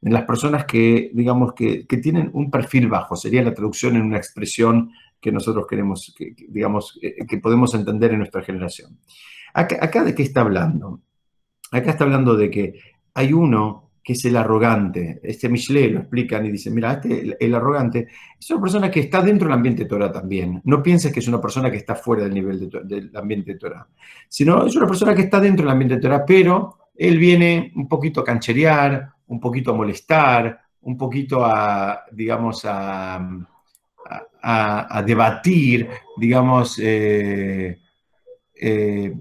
[0.02, 4.02] En las personas que, digamos, que, que tienen un perfil bajo, sería la traducción en
[4.02, 4.90] una expresión
[5.24, 8.98] que nosotros queremos, que, digamos, eh, que podemos entender en nuestra generación.
[9.54, 11.00] Acá, de qué está hablando?
[11.72, 12.74] Acá está hablando de que
[13.14, 15.20] hay uno que es el arrogante.
[15.22, 18.06] Este Michelet lo explican y dicen, mira, este, el, arrogante
[18.38, 20.60] es una persona que está dentro del ambiente Torah también.
[20.64, 23.88] No pienses que es una persona que está fuera del nivel del ambiente Torah,
[24.28, 28.20] sino es una persona que está dentro del ambiente Torah, pero él viene un poquito
[28.20, 33.26] a cancherear, un poquito a molestar, un poquito a, digamos, a,
[34.42, 37.78] a, debatir, digamos, eh,
[38.54, 39.12] eh,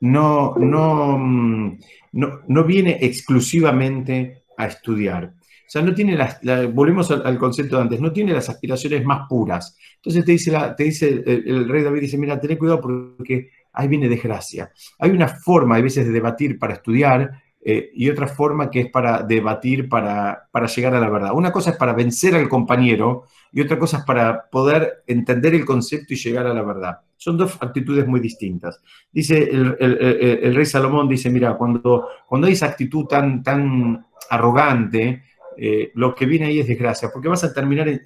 [0.00, 1.78] no, no, mm,
[2.12, 5.24] no, no, viene exclusivamente a estudiar.
[5.24, 6.40] O sea, no tiene las,
[6.72, 9.76] volvemos al, concepto de antes, no tiene las aspiraciones más puras.
[9.96, 14.08] Entonces te dice, te dice el, rey David, dice, mira, ten cuidado porque ahí viene
[14.08, 14.72] desgracia.
[14.98, 18.90] Hay una forma, a veces, de debatir para estudiar eh, y otra forma que es
[18.90, 21.32] para debatir, para, para llegar a la verdad.
[21.34, 25.64] Una cosa es para vencer al compañero y otra cosa es para poder entender el
[25.64, 26.98] concepto y llegar a la verdad.
[27.16, 28.80] Son dos actitudes muy distintas.
[29.10, 35.24] Dice el, rey Salomón, dice, mira, cuando, cuando hay esa actitud tan, tan arrogante,
[35.56, 38.02] eh, lo que viene ahí es desgracia, porque vas a terminar eh,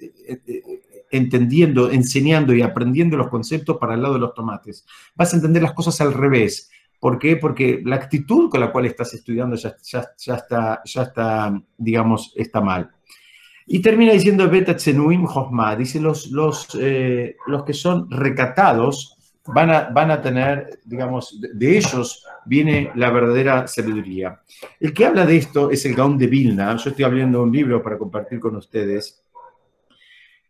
[1.11, 4.85] entendiendo, enseñando y aprendiendo los conceptos para el lado de los tomates.
[5.15, 6.71] Vas a entender las cosas al revés.
[6.99, 7.35] ¿Por qué?
[7.35, 12.61] Porque la actitud con la cual estás estudiando ya, ya, está, ya está, digamos, está
[12.61, 12.89] mal.
[13.65, 19.69] Y termina diciendo Beta Tsenuim Hosma, dice los, los, eh, los que son recatados van
[19.71, 24.41] a, van a tener, digamos, de, ellos viene la verdadera sabiduría.
[24.79, 27.81] El que habla de esto es el Gaón de Vilna, yo estoy abriendo un libro
[27.81, 29.23] para compartir con ustedes,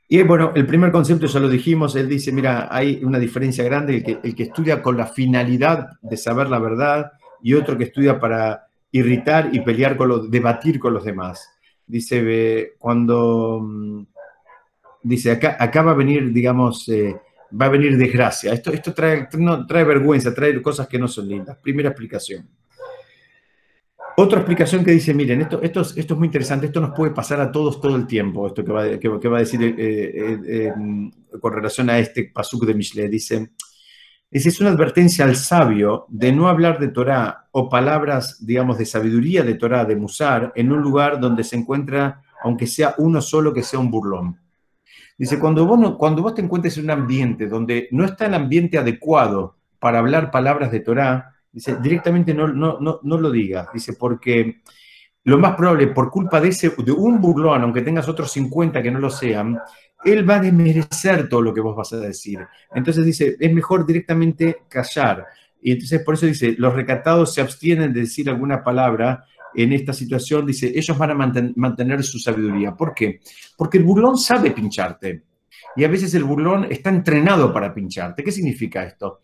[0.08, 3.95] y bueno, el primer concepto ya lo dijimos, él dice, mira, hay una diferencia grande,
[3.95, 7.86] el que, el que estudia con la finalidad de saber la verdad y otro que
[7.86, 11.49] estudia para irritar y pelear con los, debatir con los demás.
[11.94, 14.06] Dice, cuando, mm,
[15.04, 17.16] dice, acá, acá va a venir, digamos, eh,
[17.52, 18.52] va a venir desgracia.
[18.52, 19.28] Esto, esto trae,
[19.68, 21.56] trae vergüenza, trae cosas que no son lindas.
[21.62, 22.50] Primera explicación.
[24.18, 27.12] Otra explicación que dice, miren, esto, esto, es, esto es muy interesante, esto nos puede
[27.12, 30.74] pasar a todos todo el tiempo, esto que va, que, va a decir eh, eh,
[31.40, 33.08] con relación a este pasuk de Mishle.
[33.08, 33.52] Dice,
[34.34, 39.43] es una advertencia al sabio de no hablar de Torah o palabras, digamos, de sabiduría
[39.43, 43.63] de Torah, de Musar, en un lugar donde se encuentra, aunque sea uno solo, que
[43.63, 44.39] sea un burlón.
[45.17, 48.78] Dice, cuando vos, cuando vos te encuentres en un ambiente donde no está el ambiente
[48.78, 53.67] adecuado para hablar palabras de Torah, Dice, directamente no, no, no, no lo digas.
[53.72, 54.62] Dice, porque
[55.24, 58.89] lo más probable, por culpa de, ese, de un burlón, aunque tengas otros 50 que
[58.89, 59.60] no lo sean,
[60.06, 62.39] él va a desmerecer todo lo que vos vas a decir.
[62.74, 65.26] Entonces dice, es mejor directamente callar.
[65.62, 69.94] Y entonces por eso dice, los recatados se abstienen de decir alguna palabra en esta
[69.94, 70.46] situación.
[70.46, 72.76] Dice, ellos van a mantener su sabiduría.
[72.76, 73.22] ¿Por qué?
[73.58, 75.24] Porque el burlón sabe pincharte.
[75.76, 78.24] Y a veces el burlón está entrenado para pincharte.
[78.24, 79.22] ¿Qué significa esto?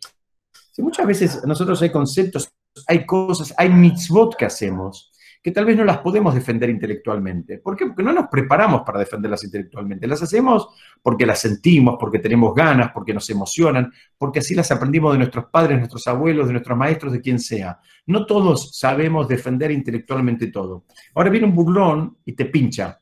[0.82, 2.50] muchas veces nosotros hay conceptos,
[2.88, 7.60] hay cosas, hay mitzvot que hacemos, que tal vez no las podemos defender intelectualmente.
[7.60, 7.86] ¿Por qué?
[7.86, 10.06] Porque no nos preparamos para defenderlas intelectualmente.
[10.06, 10.68] Las hacemos
[11.02, 15.46] porque las sentimos, porque tenemos ganas, porque nos emocionan, porque así las aprendimos de nuestros
[15.46, 17.80] padres, nuestros abuelos, de nuestros maestros, de quien sea.
[18.06, 20.84] No todos sabemos defender intelectualmente todo.
[21.16, 23.00] Ahora viene un burlón y te pincha.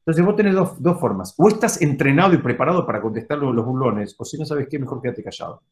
[0.00, 1.32] Entonces vos tenés dos, dos formas.
[1.38, 5.00] O estás entrenado y preparado para contestar los burlones, o si no sabes qué, mejor
[5.00, 5.62] quédate callado.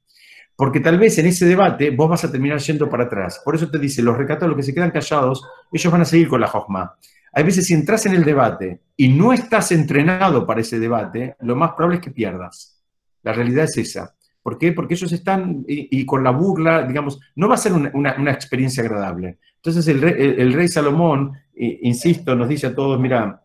[0.61, 3.40] Porque tal vez en ese debate vos vas a terminar yendo para atrás.
[3.42, 5.42] Por eso te dice, los recatados, los que se quedan callados,
[5.73, 6.96] ellos van a seguir con la josma.
[7.33, 11.57] Hay veces si entras en el debate y no estás entrenado para ese debate, lo
[11.57, 12.79] más probable es que pierdas.
[13.23, 14.14] La realidad es esa.
[14.42, 14.73] ¿Por qué?
[14.73, 19.38] Porque ellos están, y, con la burla, digamos, no va a ser una, experiencia agradable.
[19.57, 23.42] Entonces el rey, el, rey Salomón, insisto, nos dice a todos, mira,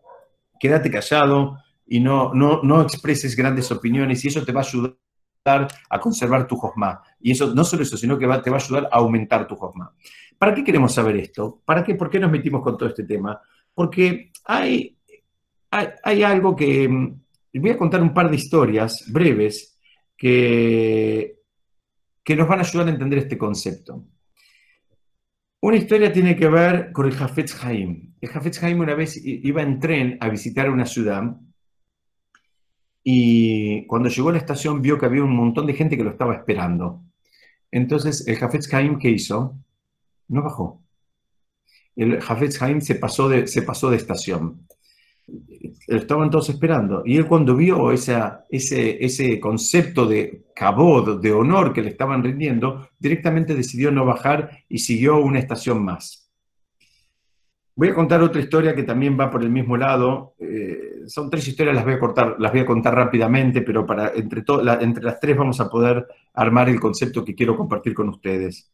[0.60, 4.96] quédate callado y no, no, no expreses grandes opiniones y eso te va a ayudar
[5.46, 7.02] a conservar tu josma.
[7.20, 9.92] Y eso, no solo eso, sino que te va a ayudar a aumentar tu josma.
[10.38, 11.62] ¿Para qué queremos saber esto?
[11.64, 11.94] ¿Para qué?
[11.94, 13.40] ¿Por qué nos metimos con todo este tema?
[13.72, 14.96] Porque hay,
[15.70, 16.88] hay, algo que...
[16.88, 17.20] Mm,
[17.54, 19.78] voy a contar un par de historias breves
[20.16, 21.38] que,
[22.22, 24.04] que nos van a ayudar a entender este concepto.
[25.62, 28.14] Una historia tiene que ver con el Jafetz Haim.
[28.20, 31.22] El Jafetz Haim una vez iba en tren a visitar una ciudad
[33.08, 36.10] y cuando llegó a la estación vio que había un montón de gente que lo
[36.10, 37.04] estaba esperando.
[37.70, 39.56] Entonces el Jafetz Haim, ¿qué hizo?
[40.26, 40.82] No bajó.
[41.94, 44.66] El Jafetz Haim se pasó de, se pasó de estación.
[45.86, 47.04] Lo estaban todos esperando.
[47.06, 52.24] Y él cuando vio esa, ese, ese concepto de cabod, de honor que le estaban
[52.24, 56.25] rindiendo, directamente decidió no bajar y siguió una estación más.
[57.78, 60.34] Voy a contar otra historia que también va por el mismo lado.
[60.38, 64.12] Eh, son tres historias, las voy a, cortar, las voy a contar rápidamente, pero para,
[64.14, 64.42] entre,
[64.80, 68.72] entre las tres vamos a poder armar el concepto que quiero compartir con ustedes.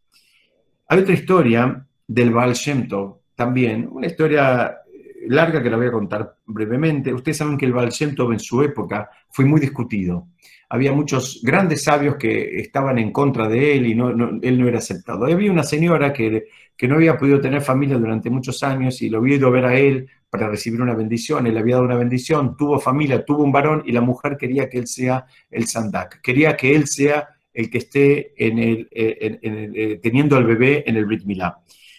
[0.86, 2.86] Hay otra historia del Baal Shem
[3.34, 4.78] también, una historia
[5.26, 7.12] larga que la voy a contar brevemente.
[7.12, 10.28] Ustedes saben que el Baal Shem en su época fue muy discutido.
[10.68, 14.78] Había muchos grandes sabios que estaban en contra de él y no, él no era
[14.78, 15.24] aceptado.
[15.24, 16.44] había una señora que
[16.76, 19.64] que no había podido tener familia durante muchos años y lo había ido a ver
[19.64, 23.52] a él para recibir una bendición, él había dado una bendición, tuvo familia, tuvo un
[23.52, 27.68] varón y la mujer quería que él sea el sandak, quería que él sea el
[27.68, 31.58] que esté en el, eh, eh, teniendo al bebé en el Brit Milá.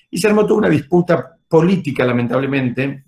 [0.09, 3.03] Y se armó toda una disputa política, lamentablemente,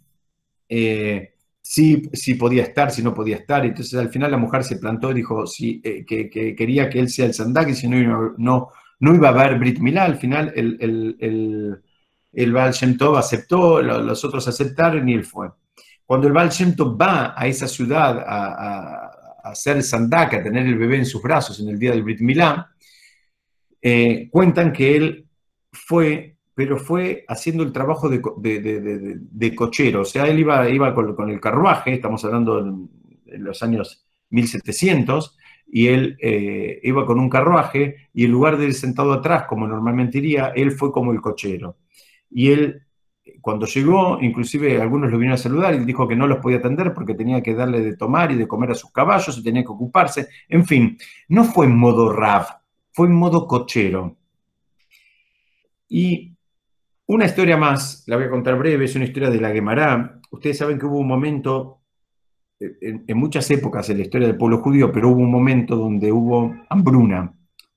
[0.69, 3.65] eh, si, podía estar, si no podía estar.
[3.65, 7.25] Entonces al final la mujer se plantó y dijo si, que, quería que él sea
[7.25, 8.69] el sandak y si no, no,
[8.99, 11.81] no iba a haber Brit Milá, al final el, el,
[12.31, 15.49] el, Baal Shem Tov aceptó, los otros aceptaron y él fue.
[16.05, 19.11] Cuando el Baal Shem va a esa ciudad a,
[19.43, 22.71] hacer sandak, a tener el bebé en sus brazos en el día del Brit Milá,
[23.81, 25.27] eh, cuentan que él
[25.71, 31.29] fue, pero fue haciendo el trabajo de, de, cochero, o sea, él iba, iba con,
[31.29, 32.89] el carruaje, estamos hablando en,
[33.27, 38.65] en los años 1700, y él eh, iba con un carruaje y en lugar de
[38.65, 41.77] ir sentado atrás como normalmente iría, él fue como el cochero.
[42.29, 42.83] Y él,
[43.41, 46.93] cuando llegó, inclusive algunos lo vinieron a saludar y dijo que no los podía atender
[46.93, 49.71] porque tenía que darle de tomar y de comer a sus caballos y tenía que
[49.71, 50.27] ocuparse.
[50.47, 50.97] En fin,
[51.29, 52.51] no fue en modo raf,
[52.91, 54.17] fue en modo cochero.
[55.87, 56.35] Y
[57.07, 60.19] una historia más, la voy a contar breve, es una historia de la Gemara.
[60.31, 61.81] Ustedes saben que hubo un momento
[62.59, 66.55] en, muchas épocas en la historia del pueblo judío, pero hubo un momento donde hubo
[66.69, 67.33] hambruna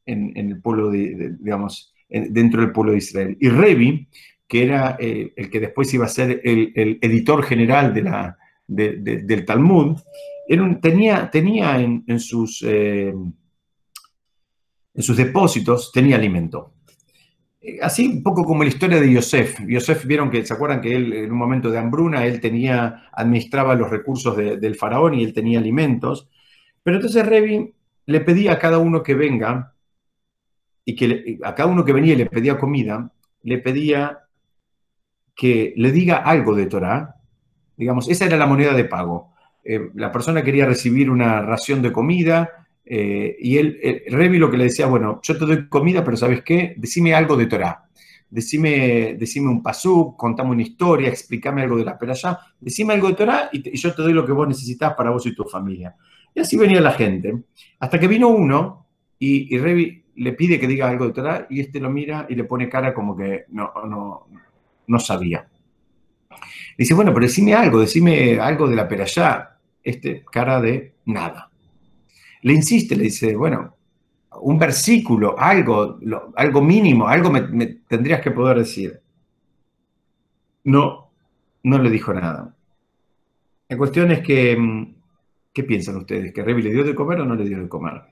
[0.06, 3.36] en, el pueblo, de, digamos, dentro del pueblo de Israel.
[3.40, 4.08] Y Revi,
[4.46, 7.92] que era eh, el que después iba a ser el, editor general
[8.66, 9.98] del Talmud,
[10.80, 13.12] tenía, tenía en, sus, eh,
[14.94, 16.72] en sus depósitos, tenía alimento.
[17.82, 19.60] Así un poco como la historia de Yosef.
[19.66, 23.74] Yosef vieron que, ¿se acuerdan que él en un momento de hambruna, él tenía, administraba
[23.74, 26.28] los recursos del faraón y él tenía alimentos?
[26.82, 27.74] Pero entonces Revi
[28.06, 29.74] le pedía a cada uno que venga,
[30.88, 34.20] y que a cada uno que venía y le pedía comida, le pedía
[35.36, 37.14] que le diga algo de Torah.
[37.76, 39.34] Digamos, esa era la moneda de pago.
[39.62, 42.57] Eh, la persona quería recibir una ración de comida,
[42.90, 46.16] eh, y él, eh, Revi lo que le decía, bueno, yo te doy comida, pero
[46.16, 46.74] ¿sabes qué?
[46.78, 47.84] Decime algo de Torah.
[48.30, 53.14] Decime, decime un pasú, contame una historia, explícame algo de la peralla, decime algo de
[53.14, 55.96] Torah y, yo te doy lo que vos necesitas para vos y tu familia.
[56.34, 57.42] Y así venía la gente.
[57.78, 58.86] Hasta que vino uno
[59.18, 62.44] y, Revi le pide que diga algo de Torah y este lo mira y le
[62.44, 64.26] pone cara como que no, no,
[64.86, 65.46] no sabía.
[66.76, 69.56] Dice, bueno, pero decime algo, decime algo de la peralla.
[69.82, 71.47] Este, cara de nada
[72.42, 73.76] le insiste, le dice, bueno,
[74.42, 75.98] un versículo, algo,
[76.36, 79.00] algo mínimo, algo me, tendrías que poder decir.
[80.64, 81.10] no,
[81.62, 82.54] no le dijo nada.
[83.68, 84.94] La cuestión es que, mm,
[85.52, 86.32] ¿qué piensan ustedes?
[86.32, 88.02] ¿Que Revi le dio de comer o no le dio de comer?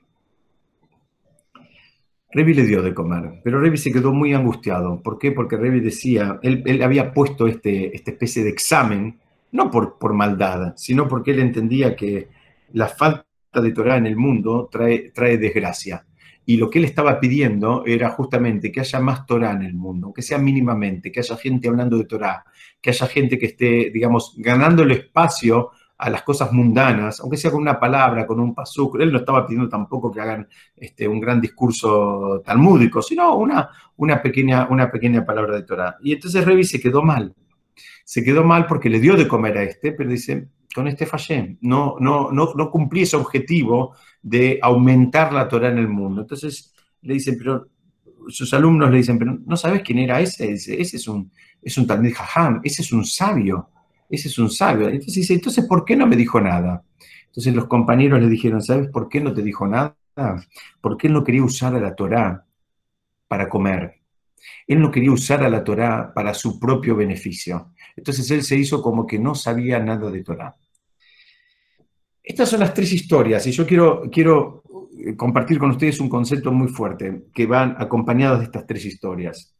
[2.30, 5.00] Revi le dio de comer, pero Revi se quedó muy angustiado.
[5.02, 5.32] ¿Por qué?
[5.32, 9.18] Porque Revi decía, él, había puesto este, esta especie de examen,
[9.52, 12.28] no por, por maldad, sino porque él entendía que
[12.72, 13.25] la falta
[13.60, 16.06] de Torah en el mundo trae, trae desgracia.
[16.48, 20.12] Y lo que él estaba pidiendo era justamente que haya más Torah en el mundo,
[20.12, 22.44] que sea mínimamente, que haya gente hablando de Torah,
[22.80, 27.50] que haya gente que esté, digamos, ganando el espacio a las cosas mundanas, aunque sea
[27.50, 29.00] con una palabra, con un pasuk.
[29.00, 30.46] Él no estaba pidiendo tampoco que hagan
[30.76, 35.96] este, un gran discurso talmúdico, sino una, una, pequeña, una pequeña palabra de Torah.
[36.02, 37.34] Y entonces Revi se quedó mal.
[38.04, 41.56] Se quedó mal porque le dio de comer a este, pero dice, con este fallé.
[41.62, 46.20] No, no, no, no cumplí ese objetivo de aumentar la Torah en el mundo.
[46.20, 47.66] Entonces le dicen, pero
[48.28, 50.52] sus alumnos le dicen, pero ¿no sabes quién era ese?
[50.52, 53.70] ese es un, es un Talmud Jajam, ese es un sabio,
[54.10, 54.88] ese es un sabio.
[54.88, 56.84] Entonces dice, entonces, ¿por qué no me dijo nada?
[57.26, 59.96] Entonces los compañeros le dijeron, ¿sabes por qué no te dijo nada?
[60.82, 62.44] Porque él no quería usar a la Torah
[63.28, 64.02] para comer.
[64.66, 67.72] Él no quería usar a la Torah para su propio beneficio.
[67.96, 70.54] Entonces él se hizo como que no sabía nada de Torah.
[72.26, 74.64] Estas son las tres historias y yo quiero, quiero
[74.98, 79.56] eh, compartir con ustedes un concepto muy fuerte que van acompañados de estas tres historias.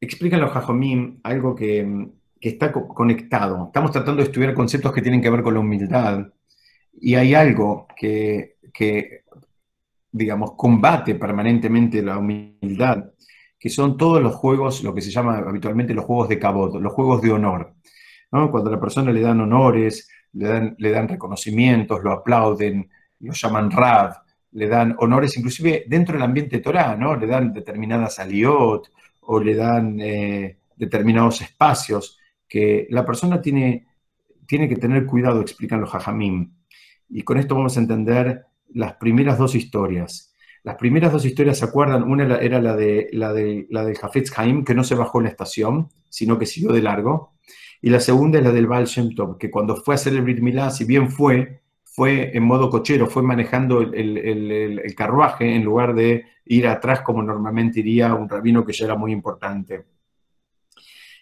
[0.00, 2.08] Explican los Jajomim algo que,
[2.40, 3.66] está conectado.
[3.66, 6.26] Estamos tratando de estudiar conceptos que tienen que ver con la humildad
[7.00, 9.22] y hay algo que, que
[10.10, 13.04] digamos, combate permanentemente la humildad,
[13.56, 16.92] que son todos los juegos, lo que se llama habitualmente los juegos de cabot, los
[16.92, 17.74] juegos de honor.
[18.30, 22.88] Cuando a la persona le dan honores, le dan, le dan reconocimientos, lo aplauden,
[23.20, 24.14] lo llaman Rav,
[24.52, 27.16] le dan honores, inclusive dentro del ambiente Torah, ¿no?
[27.16, 32.18] Le dan determinadas aliot o le dan eh, determinados espacios
[32.48, 33.86] que la persona tiene,
[34.46, 36.52] tiene que tener cuidado, explican los hajamim.
[37.08, 40.34] Y con esto vamos a entender las primeras dos historias.
[40.62, 42.02] Las primeras dos historias, ¿se acuerdan?
[42.02, 45.24] Una era la de, la de, la de Hafetz Haim, que no se bajó en
[45.24, 47.34] la estación, sino que siguió de largo.
[47.82, 50.22] Y la segunda es la del Baal Shem Tov, que cuando fue a hacer el
[50.22, 55.94] Brit Milá, si bien fue, fue en modo cochero, fue manejando el, carruaje en lugar
[55.94, 59.86] de ir atrás como normalmente iría un rabino que ya era muy importante.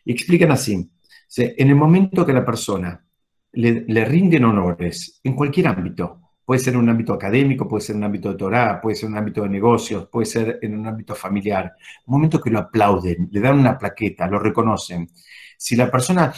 [0.04, 0.90] Y explican así,
[1.36, 3.04] en el momento que la persona
[3.52, 7.94] le, le rinden honores en cualquier ámbito, puede ser en un ámbito académico, puede ser
[7.94, 10.78] en un ámbito de Torah, puede ser en un ámbito de negocios, puede ser en
[10.78, 15.10] un ámbito familiar, el momento que lo aplauden, le dan una plaqueta, lo reconocen,
[15.58, 16.32] si la persona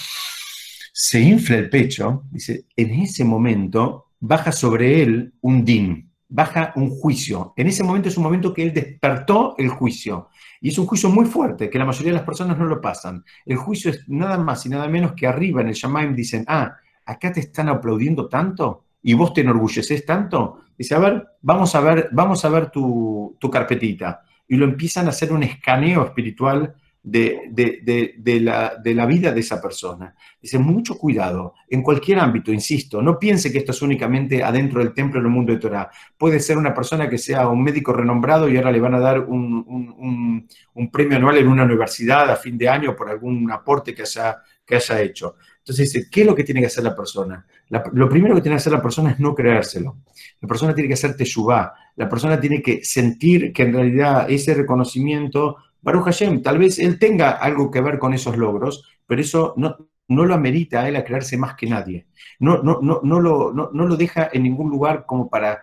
[0.92, 6.90] se infla el pecho, dice, en ese momento baja sobre él un din, baja un
[6.90, 7.52] juicio.
[7.56, 10.28] En ese momento es un momento que él despertó el juicio.
[10.60, 13.24] Y es un juicio muy fuerte, que la mayoría de las personas no lo pasan.
[13.44, 16.76] El juicio es nada más y nada menos que arriba en el Shamaim dicen, ah,
[17.04, 20.64] acá te están aplaudiendo tanto y vos te enorgulleces tanto.
[20.76, 24.22] Dice, a ver, vamos a ver, vamos a ver tu, tu carpetita.
[24.48, 30.14] Y lo empiezan a hacer un escaneo espiritual de, la, vida de esa persona.
[30.40, 34.92] Dice, mucho cuidado, en cualquier ámbito, insisto, no piense que esto es únicamente adentro del
[34.92, 35.90] templo en el mundo de Torah.
[36.16, 39.20] Puede ser una persona que sea un médico renombrado y ahora le van a dar
[39.20, 40.48] un,
[40.92, 44.76] premio anual en una universidad a fin de año por algún aporte que haya, que
[44.76, 45.36] haya hecho.
[45.58, 47.46] Entonces dice, ¿qué es lo que tiene que hacer la persona?
[47.92, 49.98] lo primero que tiene que hacer la persona es no creérselo.
[50.40, 51.72] La persona tiene que hacer teshuvah.
[51.94, 56.98] La persona tiene que sentir que en realidad ese reconocimiento Baruch Hashem, tal vez él
[56.98, 59.76] tenga algo que ver con esos logros, pero eso no,
[60.08, 62.06] no lo amerita a él a creerse más que nadie.
[62.40, 65.60] No, no, no, no, lo, no, lo deja en ningún lugar como para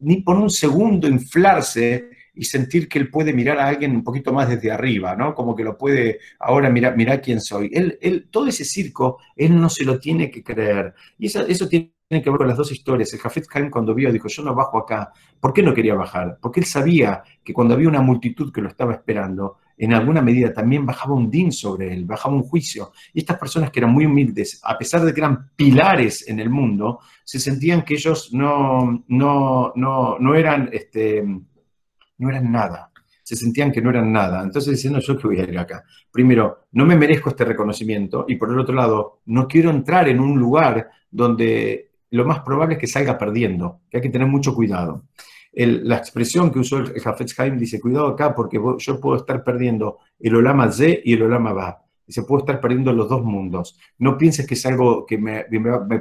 [0.00, 4.32] ni por un segundo inflarse y sentir que él puede mirar a alguien un poquito
[4.32, 5.34] más desde arriba, ¿no?
[5.34, 7.70] Como que lo puede, ahora mira, mira quién soy.
[7.72, 10.94] Él, él, todo ese circo, él no se lo tiene que creer.
[11.18, 13.12] Y eso, eso tiene tiene que ver con las dos historias.
[13.12, 15.12] El Jafet Haim cuando vio dijo, yo no bajo acá.
[15.38, 16.38] ¿Por qué no quería bajar?
[16.40, 20.52] Porque él sabía que cuando había una multitud que lo estaba esperando, en alguna medida
[20.52, 22.92] también bajaba un din sobre él, bajaba un juicio.
[23.12, 26.48] Y estas personas que eran muy humildes, a pesar de que eran pilares en el
[26.48, 32.90] mundo, se sentían que ellos no, no, no, no eran, este, no eran nada.
[33.22, 34.42] Se sentían que no eran nada.
[34.42, 35.84] Entonces diciendo, yo que voy a ir acá.
[36.10, 38.24] Primero, no me merezco este reconocimiento.
[38.26, 42.74] Y por el otro lado, no quiero entrar en un lugar donde lo más probable
[42.74, 45.04] es que salga perdiendo, que hay que tener mucho cuidado.
[45.52, 49.98] la expresión que usó el Jafetz Haim dice, cuidado acá porque yo puedo estar perdiendo
[50.18, 51.84] el Olama Z y el Olama Ba.
[52.06, 53.78] Dice, puedo estar perdiendo los dos mundos.
[53.98, 55.44] No pienses que es algo que me,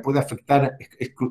[0.01, 0.77] puede afectar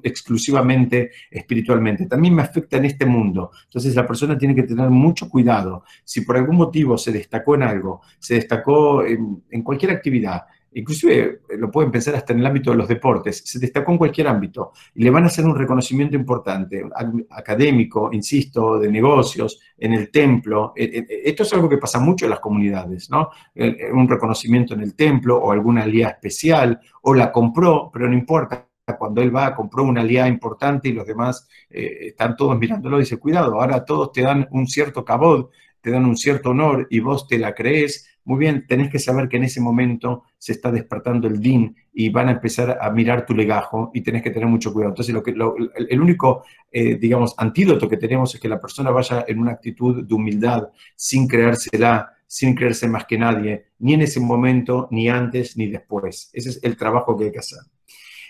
[0.03, 2.05] exclusivamente espiritualmente.
[2.05, 3.53] También me afecta en este mundo.
[3.65, 5.85] Entonces la persona tiene que tener mucho cuidado.
[6.05, 10.43] Si por algún motivo se destacó en algo, se destacó en cualquier actividad,
[10.77, 13.99] inclusive eh, lo pueden pensar hasta en el ámbito de los deportes, se destacó en
[13.99, 16.85] cualquier ámbito y le van a hacer un reconocimiento importante,
[17.31, 20.73] académico, insisto, de negocios, en el templo.
[20.77, 23.31] Eh, eh, esto es algo que pasa mucho en las comunidades, ¿no?
[23.55, 28.67] Un reconocimiento en el templo o alguna alianza especial, o la compró, pero no importa,
[28.99, 33.61] cuando él va, compró una alianza importante y los demás están todos mirándolo, dice, cuidado,
[33.61, 35.49] ahora todos te dan un cierto cabod,
[35.87, 39.29] te dan un cierto honor y vos te la crees, muy bien, tenés que saber
[39.29, 43.25] que en ese momento se está despertando el DIN y van a empezar a mirar
[43.25, 44.91] tu legajo y tenés que tener mucho cuidado.
[44.91, 49.25] Entonces, lo que, el único, eh, digamos, antídoto que tenemos es que la persona vaya
[49.29, 54.19] en una actitud de humildad, sin creérsela, sin creerse más que nadie, ni en ese
[54.19, 56.31] momento, ni antes, ni después.
[56.33, 57.61] Ese es el trabajo que hay que hacer.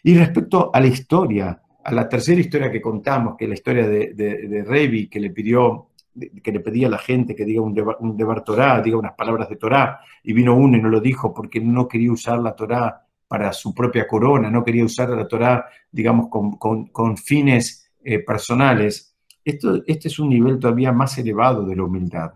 [0.02, 3.88] Y respecto a la historia, a la tercera historia que contamos, que es la historia
[3.88, 5.88] de, de, de Revi, que le pidió
[6.42, 9.56] que le pedía a la gente que diga un, debar, Torah, diga unas palabras de
[9.56, 13.52] Torah, y vino uno y no lo dijo porque no quería usar la Torah para
[13.52, 19.16] su propia corona, no quería usar la Torah, digamos, con, fines eh, personales.
[19.44, 22.32] Esto, este es un nivel todavía más elevado de la humildad.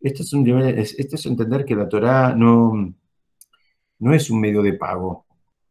[0.00, 2.94] Este es, un nivel, este es entender que la Torah no,
[3.98, 5.26] no es un medio de pago.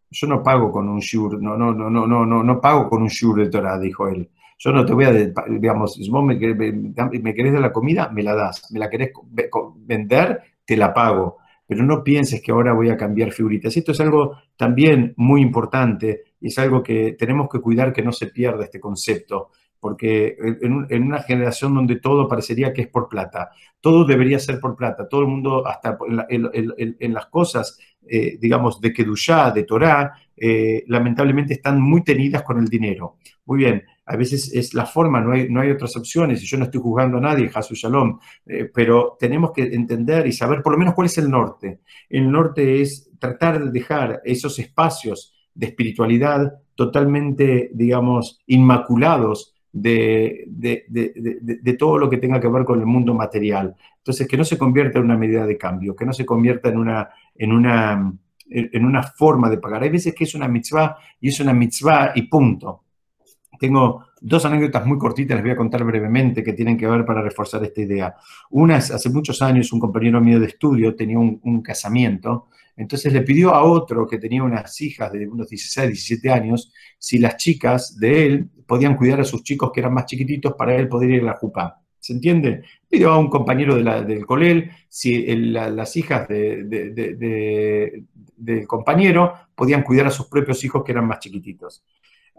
[0.10, 3.10] Yo no pago con un shur, no, no, no, no, no, no pago con un
[3.10, 4.30] shur de Torah, dijo él.
[4.58, 8.36] Yo no te voy a, digamos, si vos me, querés de la comida, me la
[8.36, 8.72] das.
[8.72, 9.12] Me la querés
[9.78, 11.38] vender, te la pago.
[11.66, 13.76] Pero no pienses que ahora voy a cambiar figuritas.
[13.76, 18.12] Esto es algo también muy importante y es algo que tenemos que cuidar que no
[18.12, 19.49] se pierda este concepto
[19.84, 23.51] porque en, una generación donde todo parecería que es por plata,
[23.82, 25.97] todo debería ser por plata, todo el mundo, hasta
[26.30, 27.78] en, las cosas,
[28.08, 33.18] eh, digamos, de Kedushá, de Torah, eh, lamentablemente están muy tenidas con el dinero.
[33.43, 36.58] Muy bien, a veces es la forma, no hay, no hay otras opciones, y yo
[36.58, 40.74] no estoy juzgando a nadie, Hasu Shalom, eh, pero tenemos que entender y saber por
[40.74, 41.80] lo menos cuál es el norte.
[42.10, 51.76] El norte es tratar de dejar esos espacios de espiritualidad totalmente, digamos, inmaculados de, de,
[51.80, 53.76] todo lo que tenga que ver con el mundo material.
[53.97, 56.78] Entonces, que no se convierta en una medida de cambio, que no se convierta en
[56.78, 58.14] una, en una,
[58.49, 59.84] en una forma de pagar.
[59.84, 62.82] Hay veces que es una mitzvah y es una mitzvah y punto.
[63.64, 67.22] Tengo dos anécdotas muy cortitas, les voy a contar brevemente, que tienen que ver para
[67.22, 68.14] reforzar esta idea.
[68.49, 73.22] Una es, hace muchos años, un compañero mío de estudio tenía un, casamiento entonces le
[73.22, 77.97] pidió a otro que tenía unas hijas de unos 16, 17 años, si las chicas
[77.97, 81.22] de él podían cuidar a sus chicos que eran más chiquititos para él poder ir
[81.22, 81.80] a la jupá.
[81.99, 82.64] ¿Se entiende?
[82.89, 88.07] Pidió a un compañero del colel si las hijas del
[88.68, 91.82] compañero podían cuidar a sus propios hijos que eran más chiquititos.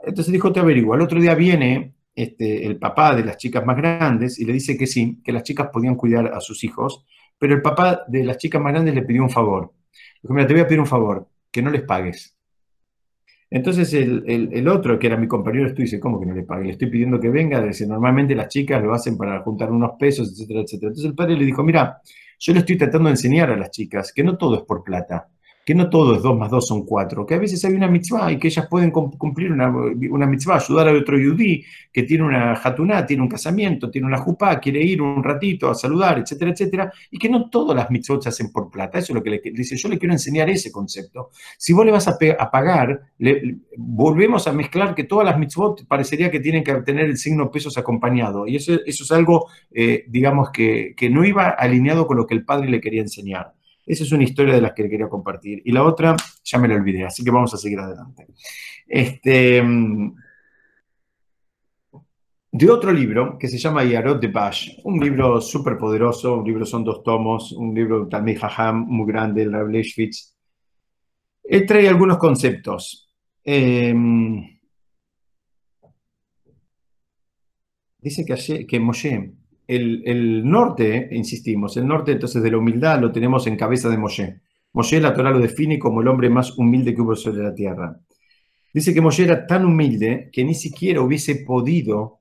[0.07, 0.95] Entonces dijo, te averiguo.
[0.95, 4.77] Al otro día viene este, el papá de las chicas más grandes y le dice
[4.77, 7.05] que sí, que las chicas podían cuidar a sus hijos,
[7.39, 9.73] pero el papá de las chicas más grandes le pidió un favor
[10.25, 12.35] Dijo, mira, te voy a pedir un favor, que no les pagues.
[13.51, 16.65] Entonces el, otro, que era mi compañero, estuvo dice, ¿cómo que no le pague?
[16.65, 20.33] Le estoy pidiendo que venga, dice, normalmente las chicas lo hacen para juntar unos pesos,
[20.33, 20.89] etcétera, etcétera.
[20.89, 22.01] Entonces el padre le dijo, mira,
[22.39, 25.29] yo le estoy tratando de enseñar a las chicas que no todo es por plata
[25.65, 28.31] que no todo es 2 más 2 son 4, que a veces hay una mitzvah
[28.33, 32.53] y que ellas pueden cumplir una, una mitzvah, ayudar a otro yudí que tiene una
[32.53, 36.93] hatuná, tiene un casamiento, tiene una jupá, quiere ir un ratito a saludar, etcétera, etcétera,
[37.11, 38.99] y que no todas las mitzvot se hacen por plata.
[38.99, 41.31] Eso es lo que le dice, yo le quiero enseñar ese concepto.
[41.57, 42.19] Si vos le vas a,
[42.51, 43.01] pagar,
[43.77, 47.79] volvemos a mezclar que todas las mitzvot parecería que tienen que tener el signo pesos
[47.79, 52.27] acompañado, y eso, eso es algo, eh, digamos, que, que no iba alineado con lo
[52.27, 53.54] que el padre le quería enseñar.
[53.87, 55.63] Esa es una historia de las que quería compartir.
[55.65, 58.27] Y la otra, ya me la olvidé, así que vamos a seguir adelante.
[58.87, 59.63] Este,
[62.57, 66.65] de otro libro que se llama Yarot de Bash, un libro súper poderoso, un libro
[66.65, 69.69] son dos tomos, un libro también Jajam muy grande, el Rav
[71.67, 73.13] trae algunos conceptos.
[73.43, 74.61] Em,
[77.99, 79.33] dice que, que Moshe
[79.67, 84.41] el, norte, insistimos, el norte entonces de la humildad lo tenemos en cabeza de Moshe.
[84.73, 87.99] Moshe la Torah lo define como el hombre más humilde que hubo sobre la tierra.
[88.73, 92.21] Dice que Moshe era tan humilde que ni siquiera hubiese podido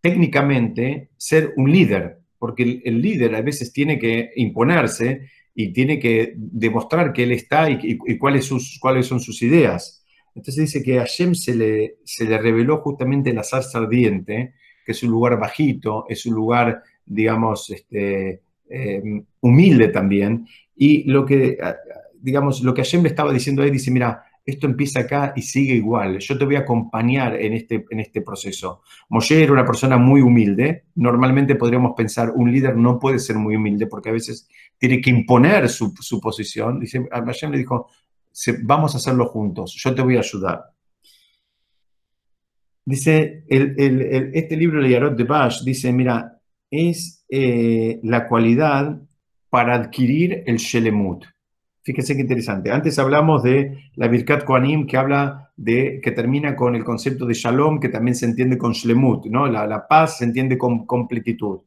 [0.00, 6.34] técnicamente ser un líder, porque el, líder a veces tiene que imponerse y tiene que
[6.36, 10.04] demostrar que él está y, cuáles, son sus ideas.
[10.34, 14.54] Entonces dice que a Hashem se le, se le reveló justamente la zarza ardiente
[14.84, 19.02] que es un lugar bajito, es un lugar, digamos, este, eh,
[19.40, 20.46] humilde también.
[20.76, 21.58] Y lo que,
[22.20, 25.74] digamos, lo que Hashem le estaba diciendo ahí, dice, mira, esto empieza acá y sigue
[25.74, 26.18] igual.
[26.18, 28.82] Yo te voy a acompañar en este, en este proceso.
[29.08, 30.84] Moshe era una persona muy humilde.
[30.96, 35.10] Normalmente podríamos pensar, un líder no puede ser muy humilde porque a veces tiene que
[35.10, 36.80] imponer su, posición.
[36.80, 37.88] Dice, Hashem le dijo,
[38.62, 40.71] vamos a hacerlo juntos, yo te voy a ayudar.
[42.84, 49.00] Dice, este libro de Yarot de Bash dice, mira, es eh, la cualidad
[49.50, 51.24] para adquirir el Shelemut.
[51.82, 52.70] Fíjese qué interesante.
[52.70, 57.34] Antes hablamos de la Birkat Koanim, que habla de, que termina con el concepto de
[57.34, 59.46] Shalom, que también se entiende con Shlemut, ¿no?
[59.46, 61.60] La, paz se entiende con completitud.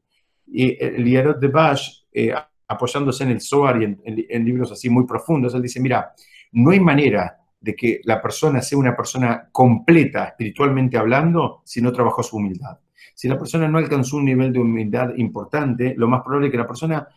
[0.48, 2.34] Y el Yarot de Bash, eh,
[2.68, 6.14] apoyándose en el Zohar y en, libros así muy profundos, él dice, mira,
[6.54, 11.92] no hay manera de que la persona sea una persona completa espiritualmente hablando si no
[11.92, 12.78] trabajó su humildad.
[13.16, 16.60] Si la persona no alcanzó un nivel de humildad importante, lo más probable es que
[16.60, 17.08] la persona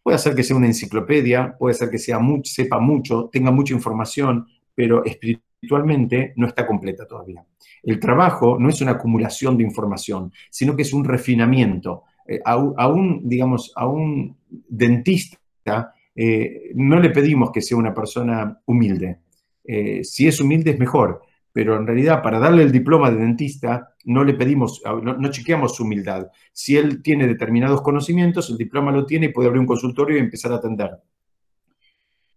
[0.00, 4.46] puede ser que sea una enciclopedia, puede ser que sea sepa mucho, tenga mucha información,
[4.72, 7.44] pero espiritualmente no está completa todavía.
[7.82, 12.04] El trabajo no es una acumulación de información, sino que es un refinamiento.
[12.24, 18.60] Eh, a, un, digamos, a un dentista eh, no le pedimos que sea una persona
[18.66, 19.18] humilde.
[19.70, 21.20] Eh, si es humilde es mejor,
[21.52, 25.84] pero en realidad para darle el diploma de dentista no le pedimos, no, chequeamos su
[25.84, 26.28] humildad.
[26.52, 30.20] Si él tiene determinados conocimientos, el diploma lo tiene y puede abrir un consultorio y
[30.20, 30.92] empezar a atender.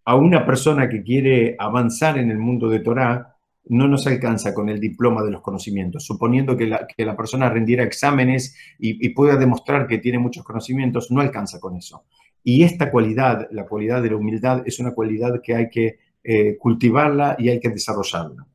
[0.04, 3.38] A una persona que quiere avanzar en el mundo de Torah,
[3.70, 6.04] no nos alcanza con el diploma de los conocimientos.
[6.04, 11.62] Suponiendo que la, persona rendiera exámenes y, pueda demostrar que tiene muchos conocimientos, no alcanza
[11.62, 12.04] con eso.
[12.44, 16.58] Y esta cualidad, la cualidad de la humildad, es una cualidad que hay que eh,
[16.58, 18.46] cultivarla y hay que desarrollarla.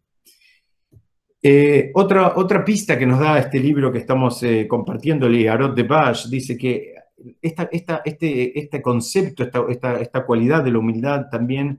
[1.42, 5.82] Eh, otra, otra pista que nos da este libro que estamos eh, compartiendo, Arot de
[5.82, 6.94] Bash, dice que
[7.40, 7.68] esta,
[8.04, 11.78] este, este concepto, esta, esta, cualidad de la humildad también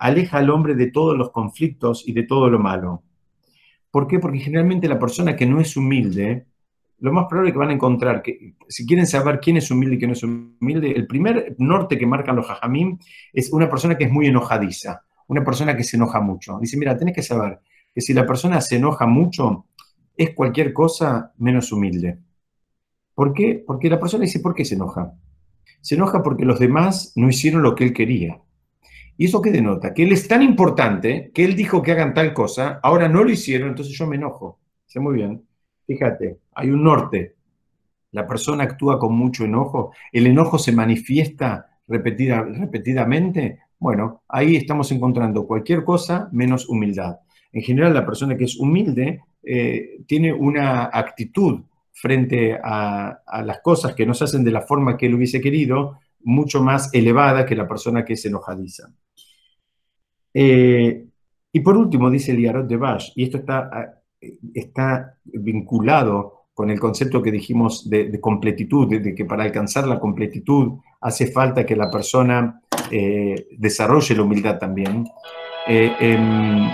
[0.00, 3.02] aleja al hombre de todos los conflictos y de todo lo malo.
[3.90, 4.18] ¿Por qué?
[4.18, 6.46] Porque generalmente la persona que no es humilde
[7.02, 9.98] lo más probable que van a encontrar, que si quieren saber quién es humilde y
[9.98, 12.96] quién no es humilde, el primer norte que marcan los jajamim
[13.32, 16.60] es una persona que es muy enojadiza, una persona que se enoja mucho.
[16.60, 17.58] Dice, mira, tenés que saber
[17.92, 19.66] que si la persona se enoja mucho,
[20.16, 22.18] es cualquier cosa menos humilde.
[23.16, 23.64] ¿Por qué?
[23.66, 25.12] Porque la persona dice, ¿por qué se enoja?
[25.80, 28.40] Se enoja porque los demás no hicieron lo que él quería.
[29.16, 29.92] ¿Y eso qué denota?
[29.92, 33.30] Que él es tan importante que él dijo que hagan tal cosa, ahora no lo
[33.30, 34.60] hicieron, entonces yo me enojo.
[34.86, 35.42] Sé muy bien.
[35.86, 37.34] Fíjate, hay un norte.
[38.12, 43.60] La persona actúa con mucho enojo, el enojo se manifiesta repetida, repetidamente.
[43.78, 47.16] Bueno, ahí estamos encontrando cualquier cosa menos humildad.
[47.52, 51.62] En general, la persona que es humilde eh, tiene una actitud
[51.92, 55.98] frente a, las cosas que no se hacen de la forma que él hubiese querido,
[56.24, 58.90] mucho más elevada que la persona que es enojadiza.
[60.32, 61.04] Eh,
[61.52, 64.01] y por último, dice el de Bash, y esto está
[64.54, 70.78] está vinculado con el concepto que dijimos de, completitud, de, que para alcanzar la completitud
[71.00, 72.60] hace falta que la persona
[72.90, 75.08] eh, desarrolle la humildad también.
[75.66, 76.68] Eh, em,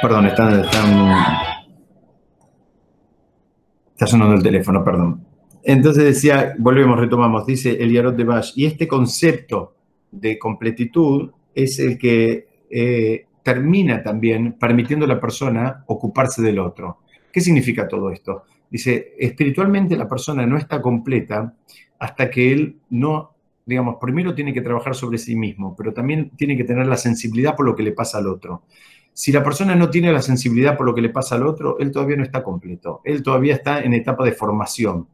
[0.00, 0.64] perdón, están,
[3.90, 5.24] está sonando el teléfono, perdón.
[5.64, 9.74] Entonces decía, volvemos, retomamos, dice Eliarot de Bash, y este concepto
[10.10, 16.98] de completitud es el que eh, termina también permitiendo a la persona ocuparse del otro.
[17.32, 18.44] ¿Qué significa todo esto?
[18.70, 21.54] Dice, espiritualmente la persona no está completa
[21.98, 26.56] hasta que él no, digamos, primero tiene que trabajar sobre sí mismo, pero también tiene
[26.56, 28.64] que tener la sensibilidad por lo que le pasa al otro.
[29.12, 31.90] Si la persona no tiene la sensibilidad por lo que le pasa al otro, él
[31.90, 35.08] todavía no está completo, él todavía está en etapa de formación.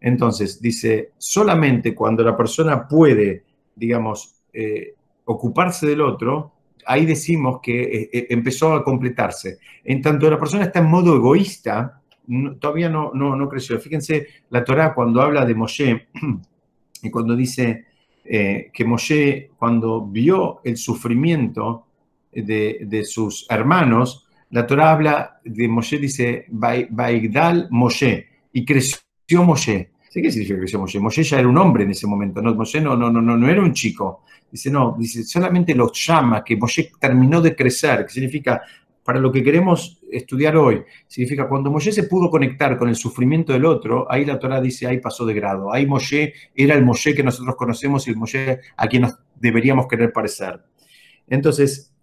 [0.00, 3.44] Entonces, dice, solamente cuando la persona puede,
[3.74, 4.94] digamos, eh,
[5.24, 6.52] ocuparse del otro,
[6.86, 9.58] ahí decimos que eh, eh, empezó a completarse.
[9.84, 12.02] En tanto la persona está en modo egoísta,
[12.58, 13.78] todavía no, no, creció.
[13.80, 16.08] Fíjense, la Torá cuando habla de Moshe
[17.02, 17.86] y cuando dice
[18.24, 21.86] eh, que Moshe, cuando vio el sufrimiento
[22.32, 29.90] de, sus hermanos, la Torá habla de Moshe, dice, Baigdal Moshe, y creció Moshe.
[30.12, 30.98] Qué significa que creció Moshe?
[30.98, 32.54] Moshe ya era un hombre en ese momento, ¿no?
[32.54, 34.24] Moshe no, no, no, no era un chico.
[34.50, 38.60] Dice, no, dice, solamente los llama, que Moshe terminó de crecer, que significa,
[39.04, 43.52] para lo que queremos estudiar hoy, significa cuando Moshe se pudo conectar con el sufrimiento
[43.52, 47.14] del otro, ahí la Torah dice, ahí pasó de grado, ahí Moshe era el Moshe
[47.14, 49.06] que nosotros conocemos y el Moshe a quien
[49.36, 50.60] deberíamos querer parecer.
[51.28, 51.94] Entonces,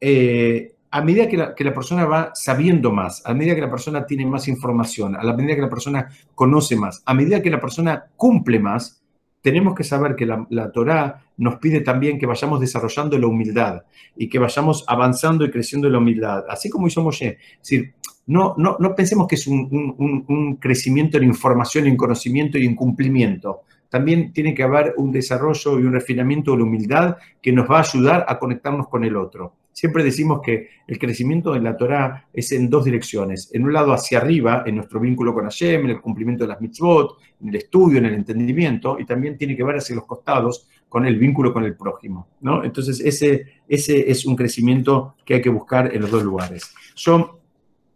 [0.00, 3.70] eh, a medida que la, que la, persona va sabiendo más, a medida que la
[3.70, 7.50] persona tiene más información, a la medida que la persona conoce más, a medida que
[7.50, 9.00] la persona cumple más,
[9.40, 13.82] tenemos que saber que la, la Torah nos pide también que vayamos desarrollando la humildad
[14.16, 17.38] y que vayamos avanzando y creciendo en la humildad, así como hizo Moshe.
[17.52, 17.94] Es decir,
[18.26, 22.66] no, no, no pensemos que es un, un, un, crecimiento en información, en conocimiento y
[22.66, 23.62] en cumplimiento.
[23.88, 27.78] También tiene que haber un desarrollo y un refinamiento de la humildad que nos va
[27.78, 29.54] a ayudar a conectarnos con el otro.
[29.80, 33.48] Siempre decimos que el crecimiento en la Torah es en dos direcciones.
[33.54, 36.60] En un lado hacia arriba, en nuestro vínculo con Hashem, en el cumplimiento de las
[36.60, 40.68] mitzvot, en el estudio, en el entendimiento, y también tiene que ver hacia los costados
[40.86, 42.28] con el vínculo con el prójimo.
[42.62, 46.74] Entonces, ese, ese es un crecimiento que hay que buscar en los dos lugares.
[46.96, 47.40] Yo,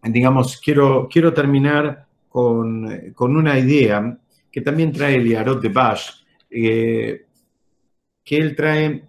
[0.05, 4.19] digamos, quiero, quiero terminar con, con una idea
[4.51, 6.13] que también trae el Yarot de Bash,
[6.49, 7.27] eh,
[8.25, 9.05] que él trae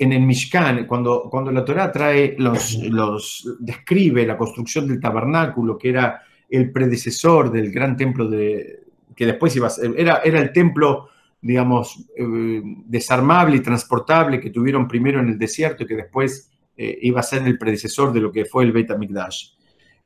[0.00, 5.76] en el Mishkan, cuando, cuando la Torah trae los, los, describe la construcción del tabernáculo,
[5.76, 8.80] que era el predecesor del gran templo de,
[9.14, 11.10] que después iba a ser, era, era el templo,
[11.42, 16.98] digamos, eh, desarmable y transportable que tuvieron primero en el desierto y que después eh,
[17.02, 19.50] iba a ser el predecesor de lo que fue el Beit HaMikdash.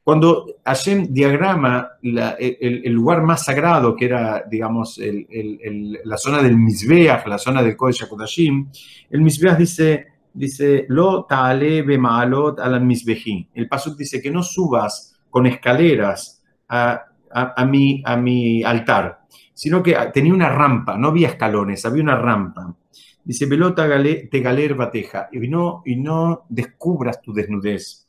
[0.05, 6.18] Cuando Hashem diagrama la, el, el, lugar más sagrado, que era, digamos, el, el, la
[6.18, 8.68] zona del Mizbeach, la zona del Kodesh HaKodashim,
[9.09, 13.48] el Mizbeach dice, dice, lo ta'ale bemalot al Mizbehi.
[13.55, 17.02] El Pasuk dice que no subas con escaleras a,
[17.32, 19.20] a, a, mi, a mi altar,
[19.55, 22.76] sino que tenía una rampa, no había escalones, había una rampa.
[23.24, 23.88] Dice, velota
[24.30, 28.07] te galer bateja, y no, y no descubras tu desnudez.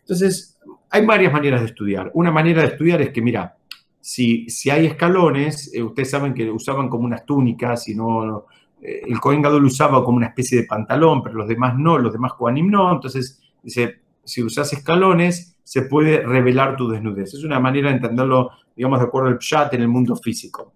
[0.00, 0.58] Entonces,
[0.90, 2.10] hay varias maneras de estudiar.
[2.14, 3.56] Una manera de estudiar es que, mira,
[4.00, 8.46] si, si hay escalones, eh, ustedes saben que usaban como unas túnicas, y no,
[8.82, 12.12] eh, el Cohen Gadol usaba como una especie de pantalón, pero los demás no, los
[12.12, 12.92] demás Kohanim no.
[12.92, 17.34] Entonces, dice, si usas escalones, se puede revelar tu desnudez.
[17.34, 20.72] Es una manera de entenderlo, digamos, de acuerdo al chat en el mundo físico.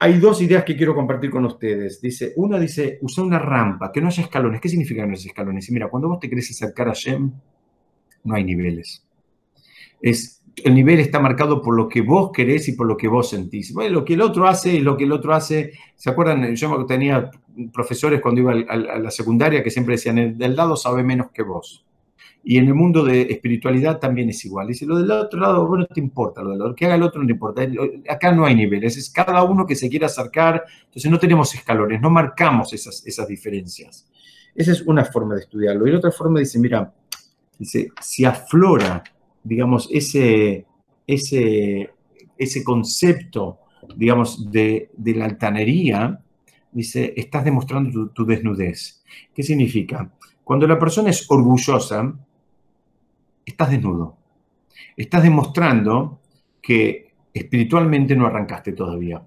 [0.00, 2.00] Hay dos ideas que quiero compartir con ustedes.
[2.00, 4.60] Dice, una dice, usa una rampa, que no haya escalones.
[4.60, 5.68] ¿Qué significa que no haya escalones?
[5.68, 7.32] Y mira, cuando vos te querés acercar a Shem,
[8.24, 9.04] no hay niveles.
[10.00, 13.30] Es, el nivel está marcado por lo que vos querés y por lo que vos
[13.30, 13.72] sentís.
[13.72, 15.72] Bueno, lo que el otro hace y lo que el otro hace.
[15.94, 16.54] ¿Se acuerdan?
[16.54, 17.30] Yo tenía
[17.72, 21.42] profesores cuando iba a la secundaria que siempre decían, el del lado sabe menos que
[21.42, 21.84] vos.
[22.44, 24.68] Y en el mundo de espiritualidad también es igual.
[24.68, 27.20] Dice, lo del otro lado, bueno, no te importa, lo, lo que haga el otro
[27.20, 27.62] no te importa.
[28.08, 30.64] Acá no hay niveles, es cada uno que se quiera acercar.
[30.86, 34.08] Entonces no tenemos escalones, no marcamos esas, esas diferencias.
[34.54, 35.86] Esa es una forma de estudiarlo.
[35.86, 36.92] Y la otra forma dice, mira,
[37.58, 39.02] dice, si aflora,
[39.42, 40.66] digamos, ese,
[41.06, 41.90] ese,
[42.36, 43.58] ese concepto,
[43.96, 46.20] digamos, de, de, la altanería,
[46.70, 49.02] dice, estás demostrando tu, tu, desnudez.
[49.34, 50.10] ¿Qué significa?
[50.44, 52.14] Cuando la persona es orgullosa,
[53.44, 54.16] estás desnudo.
[54.96, 56.20] Estás demostrando
[56.60, 59.22] que espiritualmente no arrancaste todavía.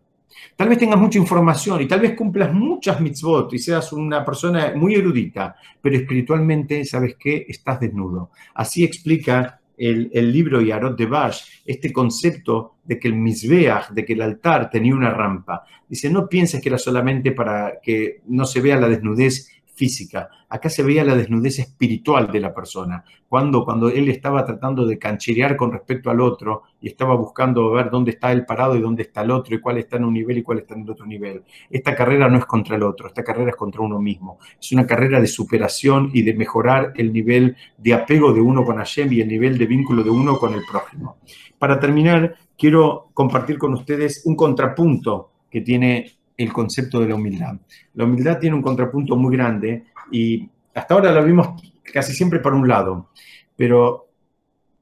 [0.56, 4.74] Tal vez tengas mucha información y tal vez cumplas muchas mitzvot y seas una persona
[4.76, 7.46] muy erudita, pero espiritualmente, ¿sabes qué?
[7.48, 8.32] Estás desnudo.
[8.54, 14.06] Así explica el, el libro Yarot de Bash este concepto de que el misbeach, de
[14.06, 15.64] que el altar tenía una rampa.
[15.88, 20.30] Dice, no pienses que era solamente para que no se vea la desnudez física.
[20.48, 23.04] Acá se veía la desnudez espiritual de la persona.
[23.28, 27.90] Cuando, cuando él estaba tratando de cancherear con respecto al otro y estaba buscando ver
[27.90, 30.38] dónde está el parado y dónde está el otro y cuál está en un nivel
[30.38, 31.42] y cuál está en el otro nivel.
[31.68, 34.38] Esta carrera no es contra el otro, esta carrera es contra uno mismo.
[34.62, 38.78] Es una carrera de superación y de mejorar el nivel de apego de uno con
[38.78, 41.18] Hashem y el nivel de vínculo de uno con el prójimo.
[41.58, 47.56] Para terminar, quiero compartir con ustedes un contrapunto que tiene el concepto de la humildad.
[47.94, 51.50] La humildad tiene un contrapunto muy grande y hasta ahora lo vimos
[51.94, 53.10] casi siempre para un lado,
[53.56, 54.08] pero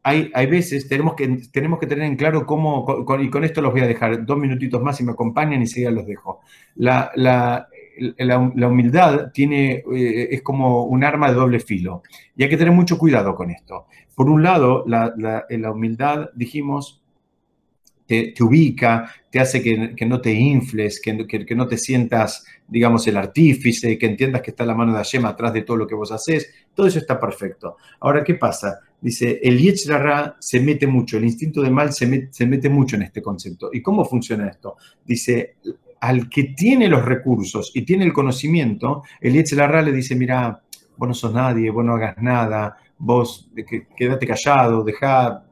[0.04, 3.62] hay, hay veces, tenemos que, tenemos que tener en claro cómo, con, y con esto
[3.62, 6.40] los voy a dejar dos minutitos más y me acompañan y seguida los dejo.
[6.76, 7.68] La, la,
[8.18, 12.04] la, la humildad tiene, eh, es como un arma de doble filo
[12.36, 13.88] y hay que tener mucho cuidado con esto.
[14.16, 17.02] Por un lado, la, la humildad, dijimos,
[18.10, 24.00] te, ubica, te hace que, no te infles, que, no te sientas, digamos, el artífice,
[24.00, 26.52] que entiendas que está la mano de Hashem atrás de todo lo que vos haces.
[26.74, 27.78] Todo eso está perfecto.
[28.00, 28.80] Ahora, ¿qué pasa?
[29.00, 32.96] Dice, el Yetzirah se mete mucho, el instinto de mal se, met, se mete mucho
[32.96, 33.70] en este concepto.
[33.72, 34.78] ¿Y cómo funciona esto?
[35.06, 35.58] Dice,
[36.02, 40.64] al que tiene los recursos y tiene el conocimiento, el Yetzirah le dice, mira,
[40.98, 43.52] vos no sos nadie, vos no hagas nada, vos
[43.96, 45.46] quédate callado, deja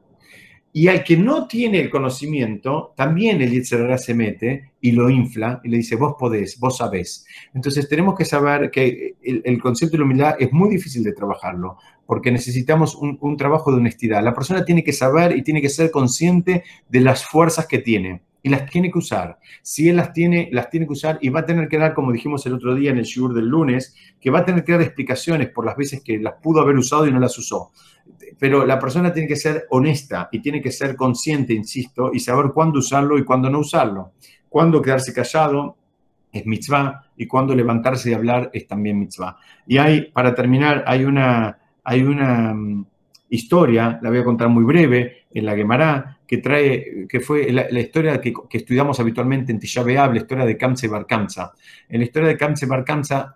[0.72, 5.60] Y al que no tiene el conocimiento, también el Yetzirah se mete y lo infla
[5.64, 7.24] y le dice, vos podés, vos sabés.
[7.54, 11.78] Entonces tenemos que saber que el, concepto de la humildad es muy difícil de trabajarlo,
[12.06, 14.22] porque necesitamos un, un, trabajo de honestidad.
[14.22, 18.22] La persona tiene que saber y tiene que ser consciente de las fuerzas que tiene
[18.42, 19.38] y las tiene que usar.
[19.62, 22.12] Si él las tiene, las tiene que usar y va a tener que dar, como
[22.12, 24.82] dijimos el otro día en el Shur del lunes, que va a tener que dar
[24.82, 27.72] explicaciones por las veces que las pudo haber usado y no las usó
[28.38, 32.52] pero la persona tiene que ser honesta y tiene que ser consciente, insisto, y saber
[32.52, 34.12] cuándo usarlo y cuándo no usarlo.
[34.48, 35.76] Cuándo quedarse callado
[36.32, 39.36] es mitzvah y cuándo levantarse y hablar es también mitzvah.
[39.66, 42.86] Y hay, para terminar, hay una, hay una mm,
[43.30, 47.80] historia, la voy a contar muy breve, en la Gemara, que trae, que fue la,
[47.80, 51.06] historia que, estudiamos habitualmente en Tisha la historia de Kamse Bar
[51.88, 52.84] En la historia de Kamse Bar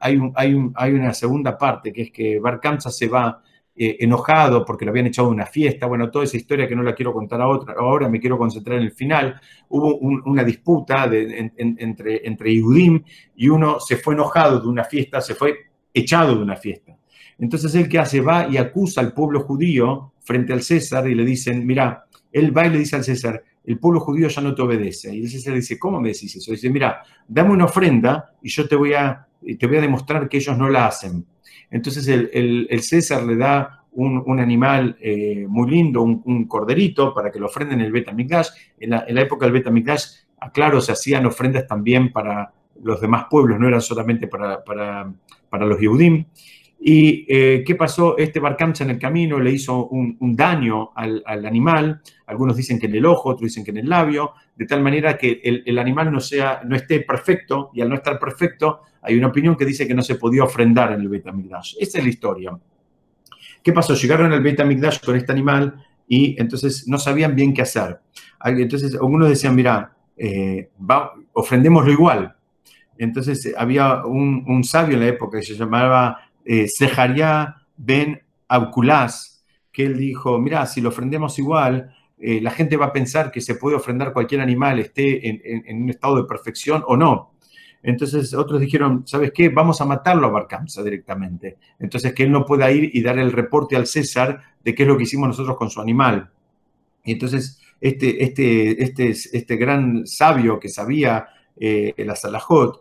[0.00, 3.42] hay, un, hay, un, hay una segunda parte, que es que Bar se va
[3.74, 5.86] eh, enojado porque lo habían echado de una fiesta.
[5.86, 8.78] Bueno, toda esa historia que no la quiero contar a otra, ahora me quiero concentrar
[8.78, 9.40] en el final.
[9.68, 13.02] Hubo una disputa entre, entre Yehudim
[13.36, 15.56] y uno se fue enojado de una fiesta, se fue
[15.94, 16.96] echado de una fiesta.
[17.38, 21.24] Entonces él que hace va y acusa al pueblo judío frente al César y le
[21.24, 24.62] dicen, mira, él va y le dice al César, el pueblo judío ya no te
[24.62, 25.14] obedece.
[25.14, 26.52] Y el César dice, ¿cómo me decís eso?
[26.52, 29.26] Dice, mira, dame una ofrenda y yo te voy a,
[29.58, 31.24] te voy a demostrar que ellos no la hacen.
[31.72, 37.46] Entonces el, César le da un, animal eh, muy lindo, un, corderito, para que lo
[37.46, 38.48] ofrenden en el Betamigdash.
[38.78, 40.04] En la, en la época del Betamigdash,
[40.38, 42.52] aclaro, se hacían ofrendas también para
[42.82, 46.24] los demás pueblos, no eran solamente para, para, los Yehudim.
[46.84, 48.18] ¿Y eh, qué pasó?
[48.18, 52.96] Este Barkamcha en el camino le hizo un, daño al, animal, algunos dicen que en
[52.96, 56.18] el ojo, otros dicen que en el labio, de tal manera que el, animal no,
[56.18, 59.94] sea, no esté perfecto, y al no estar perfecto, hay una opinión que dice que
[59.94, 61.24] no se podía ofrendar en el Beit.
[61.78, 62.58] Esa es la historia.
[63.62, 63.94] ¿Qué pasó?
[63.94, 65.76] Llegaron al Beit HaMikdash con este animal
[66.08, 68.00] y entonces no sabían bien qué hacer.
[68.44, 70.68] Entonces algunos decían, mira, eh,
[71.32, 72.34] ofrendémoslo igual.
[72.98, 76.68] Entonces eh, había un, sabio en la época que se llamaba eh,
[77.76, 82.92] Ben Auculás, que él dijo, mira, si lo ofrendemos igual, eh, la gente va a
[82.92, 87.32] pensar que se puede ofrendar cualquier animal, esté en un estado de perfección o no.
[87.82, 89.48] Entonces otros dijeron, ¿sabes qué?
[89.48, 91.56] Vamos a matarlo a Barcamsa directamente.
[91.80, 94.88] Entonces que él no pueda ir y dar el reporte al César de qué es
[94.88, 96.30] lo que hicimos nosotros con su animal.
[97.04, 101.26] Y entonces este, este, este, este gran sabio que sabía
[101.58, 102.80] eh, la Salahot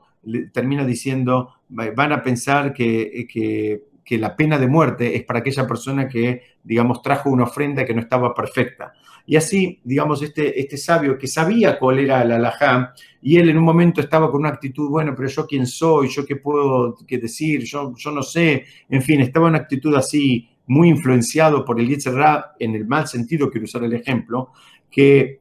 [0.51, 5.67] termina diciendo, van a pensar que, que, que la pena de muerte es para aquella
[5.67, 8.93] persona que, digamos, trajo una ofrenda que no estaba perfecta.
[9.25, 13.57] Y así, digamos, este, este sabio que sabía cuál era la alajá, y él en
[13.57, 17.17] un momento estaba con una actitud, bueno, pero yo quién soy, yo qué puedo qué
[17.17, 21.79] decir, yo, yo no sé, en fin, estaba en una actitud así muy influenciado por
[21.79, 24.51] el Yitzhak en el mal sentido, quiero usar el ejemplo,
[24.89, 25.39] que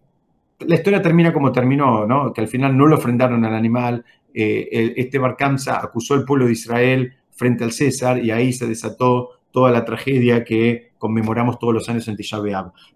[0.61, 2.33] la historia termina como terminó, ¿no?
[2.33, 4.05] que al final no lo ofrendaron al animal,
[4.35, 9.41] eh, este Barcanza acusó al pueblo de Israel frente al César y ahí se desató
[9.51, 12.39] toda la tragedia que conmemoramos todos los años en Tisha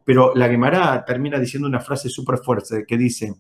[0.05, 3.35] Pero la Gemara termina diciendo una frase súper fuerte que dice,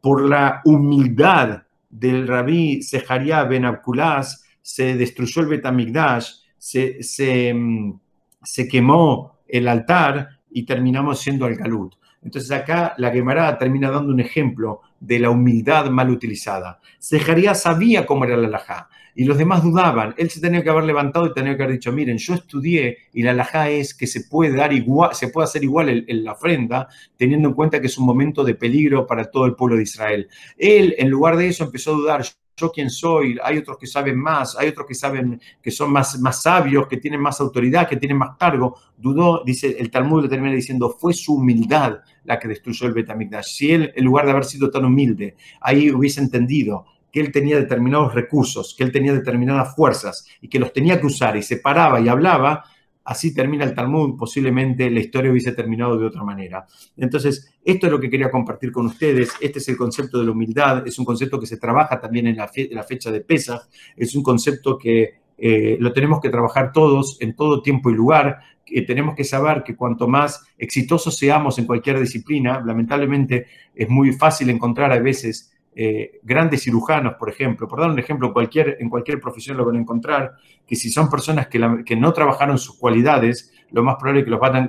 [0.00, 7.98] por la humildad del rabí Sejaria Ben Abkulás, se destruyó el Betamigdash, se, se, mm,
[8.42, 11.94] se, quemó el altar y terminamos yendo al Galut.
[12.22, 16.80] Entonces acá la Gemara termina dando un ejemplo de la humildad mal utilizada.
[16.98, 20.14] Sejaria sabía cómo era la alajá y los demás dudaban.
[20.16, 23.22] Él se tenía que haber levantado y tenía que haber dicho, miren, yo estudié y
[23.22, 26.88] la alajá es que se puede dar igual, se puede hacer igual en, la ofrenda,
[27.16, 30.28] teniendo en cuenta que es un momento de peligro para todo el pueblo de Israel.
[30.56, 32.24] Él, en lugar de eso, empezó a dudar,
[32.62, 36.18] yo quién soy, hay otros que saben más, hay otros que saben que son más,
[36.20, 38.76] más sabios, que tienen más autoridad, que tienen más cargo.
[38.96, 43.46] Dudó, dice el Talmud, le termina diciendo, fue su humildad la que destruyó el Betamigdash.
[43.46, 47.56] Si él, en lugar de haber sido tan humilde, ahí hubiese entendido que él tenía
[47.56, 51.58] determinados recursos, que él tenía determinadas fuerzas y que los tenía que usar y se
[51.58, 52.64] paraba y hablaba,
[53.04, 56.66] así termina el Talmud, posiblemente la historia hubiese terminado de otra manera.
[56.96, 59.32] Entonces, esto es lo que quería compartir con ustedes.
[59.40, 62.36] Este es el concepto de la humildad, es un concepto que se trabaja también en
[62.36, 63.62] la, fecha de Pesach,
[63.96, 68.40] es un concepto que eh, lo tenemos que trabajar todos en todo tiempo y lugar.
[68.64, 74.12] que tenemos que saber que cuanto más exitosos seamos en cualquier disciplina, lamentablemente es muy
[74.12, 79.20] fácil encontrar a veces eh, grandes cirujanos, por ejemplo, por dar un ejemplo, en cualquier
[79.20, 80.34] profesión lo van a encontrar,
[80.66, 84.40] que si son personas que, no trabajaron sus cualidades, lo más probable es que los,
[84.40, 84.68] van,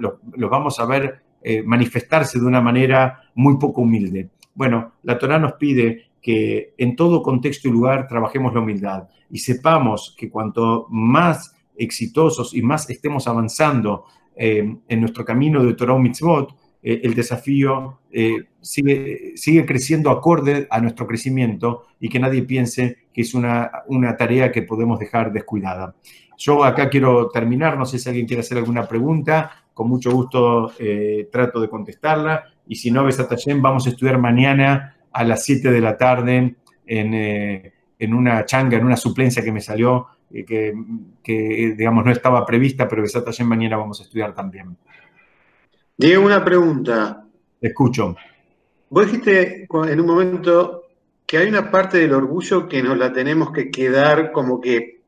[0.49, 4.29] vamos a ver eh, manifestarse de una manera muy poco humilde.
[4.55, 9.39] Bueno, la Torah nos pide que en todo contexto y lugar trabajemos la humildad y
[9.39, 14.05] sepamos que cuanto más exitosos y más estemos avanzando
[14.37, 18.01] eh, en nuestro camino de Torah Mitzvot, el desafío
[18.63, 24.17] sigue, sigue creciendo acorde a nuestro crecimiento y que nadie piense que es una, una
[24.17, 25.95] tarea que podemos dejar descuidada.
[26.37, 30.71] Yo acá quiero terminar, no sé si alguien quiere hacer alguna pregunta, con mucho gusto
[31.31, 35.81] trato de contestarla y si no, Besatayem, vamos a estudiar mañana a las 7 de
[35.81, 36.55] la tarde
[36.87, 40.07] en, en una changa, en una suplencia que me salió
[40.43, 40.73] que,
[41.21, 44.75] que, digamos, no estaba prevista, pero también mañana vamos a estudiar también.
[45.95, 47.23] Diego, una pregunta.
[47.61, 48.15] escucho.
[48.93, 50.83] Vos dijiste en un momento
[51.25, 55.01] que hay una parte del orgullo que nos la tenemos que quedar como que,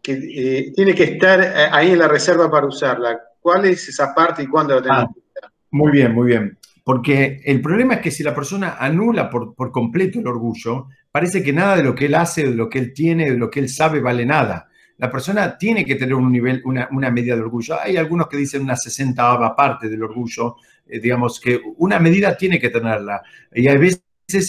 [0.00, 3.18] que eh, tiene que estar eh, ahí en la reserva para usarla.
[3.40, 5.50] ¿Cuál es esa parte y cuándo la tenemos ah, que usar?
[5.72, 6.56] Muy bien, muy bien.
[6.84, 11.42] Porque el problema es que si la persona anula por, por completo el orgullo, parece
[11.42, 13.58] que nada de lo que él hace, de lo que él tiene, de lo que
[13.58, 14.68] él sabe vale nada
[15.02, 17.74] la persona tiene que tener un nivel, una, una medida de orgullo.
[17.80, 20.58] Hay algunos que dicen una 60 parte del orgullo,
[21.00, 23.22] digamos que una medida tiene que tenerla.
[23.54, 24.02] Y a veces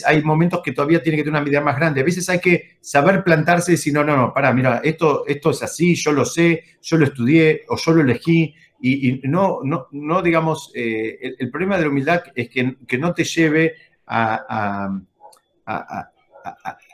[0.05, 2.01] hay momentos que todavía tiene que tener una medida más grande.
[2.01, 5.51] A veces hay que saber plantarse y decir, no, no, no, para, mira, esto, esto
[5.51, 8.53] es así, yo lo sé, yo lo estudié o yo lo elegí.
[8.81, 13.13] Y, no, no, no, digamos, eh, el, problema de la humildad es que, que no
[13.13, 13.75] te lleve
[14.07, 14.91] a,
[15.65, 16.11] a,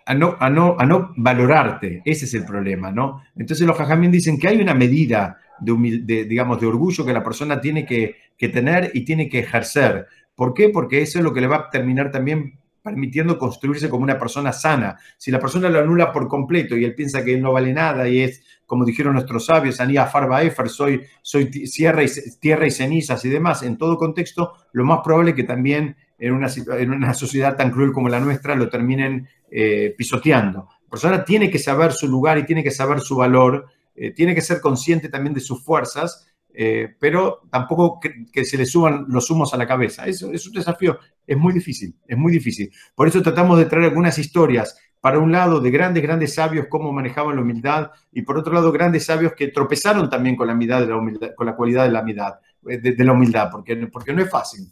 [0.06, 2.04] a no, a, no, a no valorarte.
[2.06, 3.24] Ese es el problema, ¿no?
[3.36, 7.86] Entonces los jajamín dicen que hay una medida digamos, de orgullo que la persona tiene
[7.86, 8.16] que,
[8.48, 10.08] tener y tiene que ejercer.
[10.36, 10.70] ¿Por qué?
[10.70, 14.54] Porque eso es lo que le va a terminar también permitiendo construirse como una persona
[14.54, 14.98] sana.
[15.18, 18.22] Si la persona lo anula por completo y él piensa que no vale nada y
[18.22, 22.08] es, como dijeron nuestros sabios, Anía Farba Efer, soy, soy tierra, y,
[22.40, 26.34] tierra y cenizas y demás, en todo contexto, lo más probable es que también en
[26.34, 30.70] una, en una sociedad tan cruel como la nuestra lo terminen eh, pisoteando.
[30.84, 34.36] La persona tiene que saber su lugar y tiene que saber su valor, eh, tiene
[34.36, 39.30] que ser consciente también de sus fuerzas, eh, pero tampoco que, se le suban los
[39.30, 40.06] humos a la cabeza.
[40.06, 42.72] Eso es un desafío, es muy difícil, es muy difícil.
[42.96, 46.92] Por eso tratamos de traer algunas historias, para un lado, de grandes, grandes sabios, cómo
[46.92, 51.34] manejaban la humildad, y por otro lado, grandes sabios que tropezaron también con la, humildad,
[51.36, 54.68] con la cualidad de la humildad, de, la humildad porque, porque no es fácil.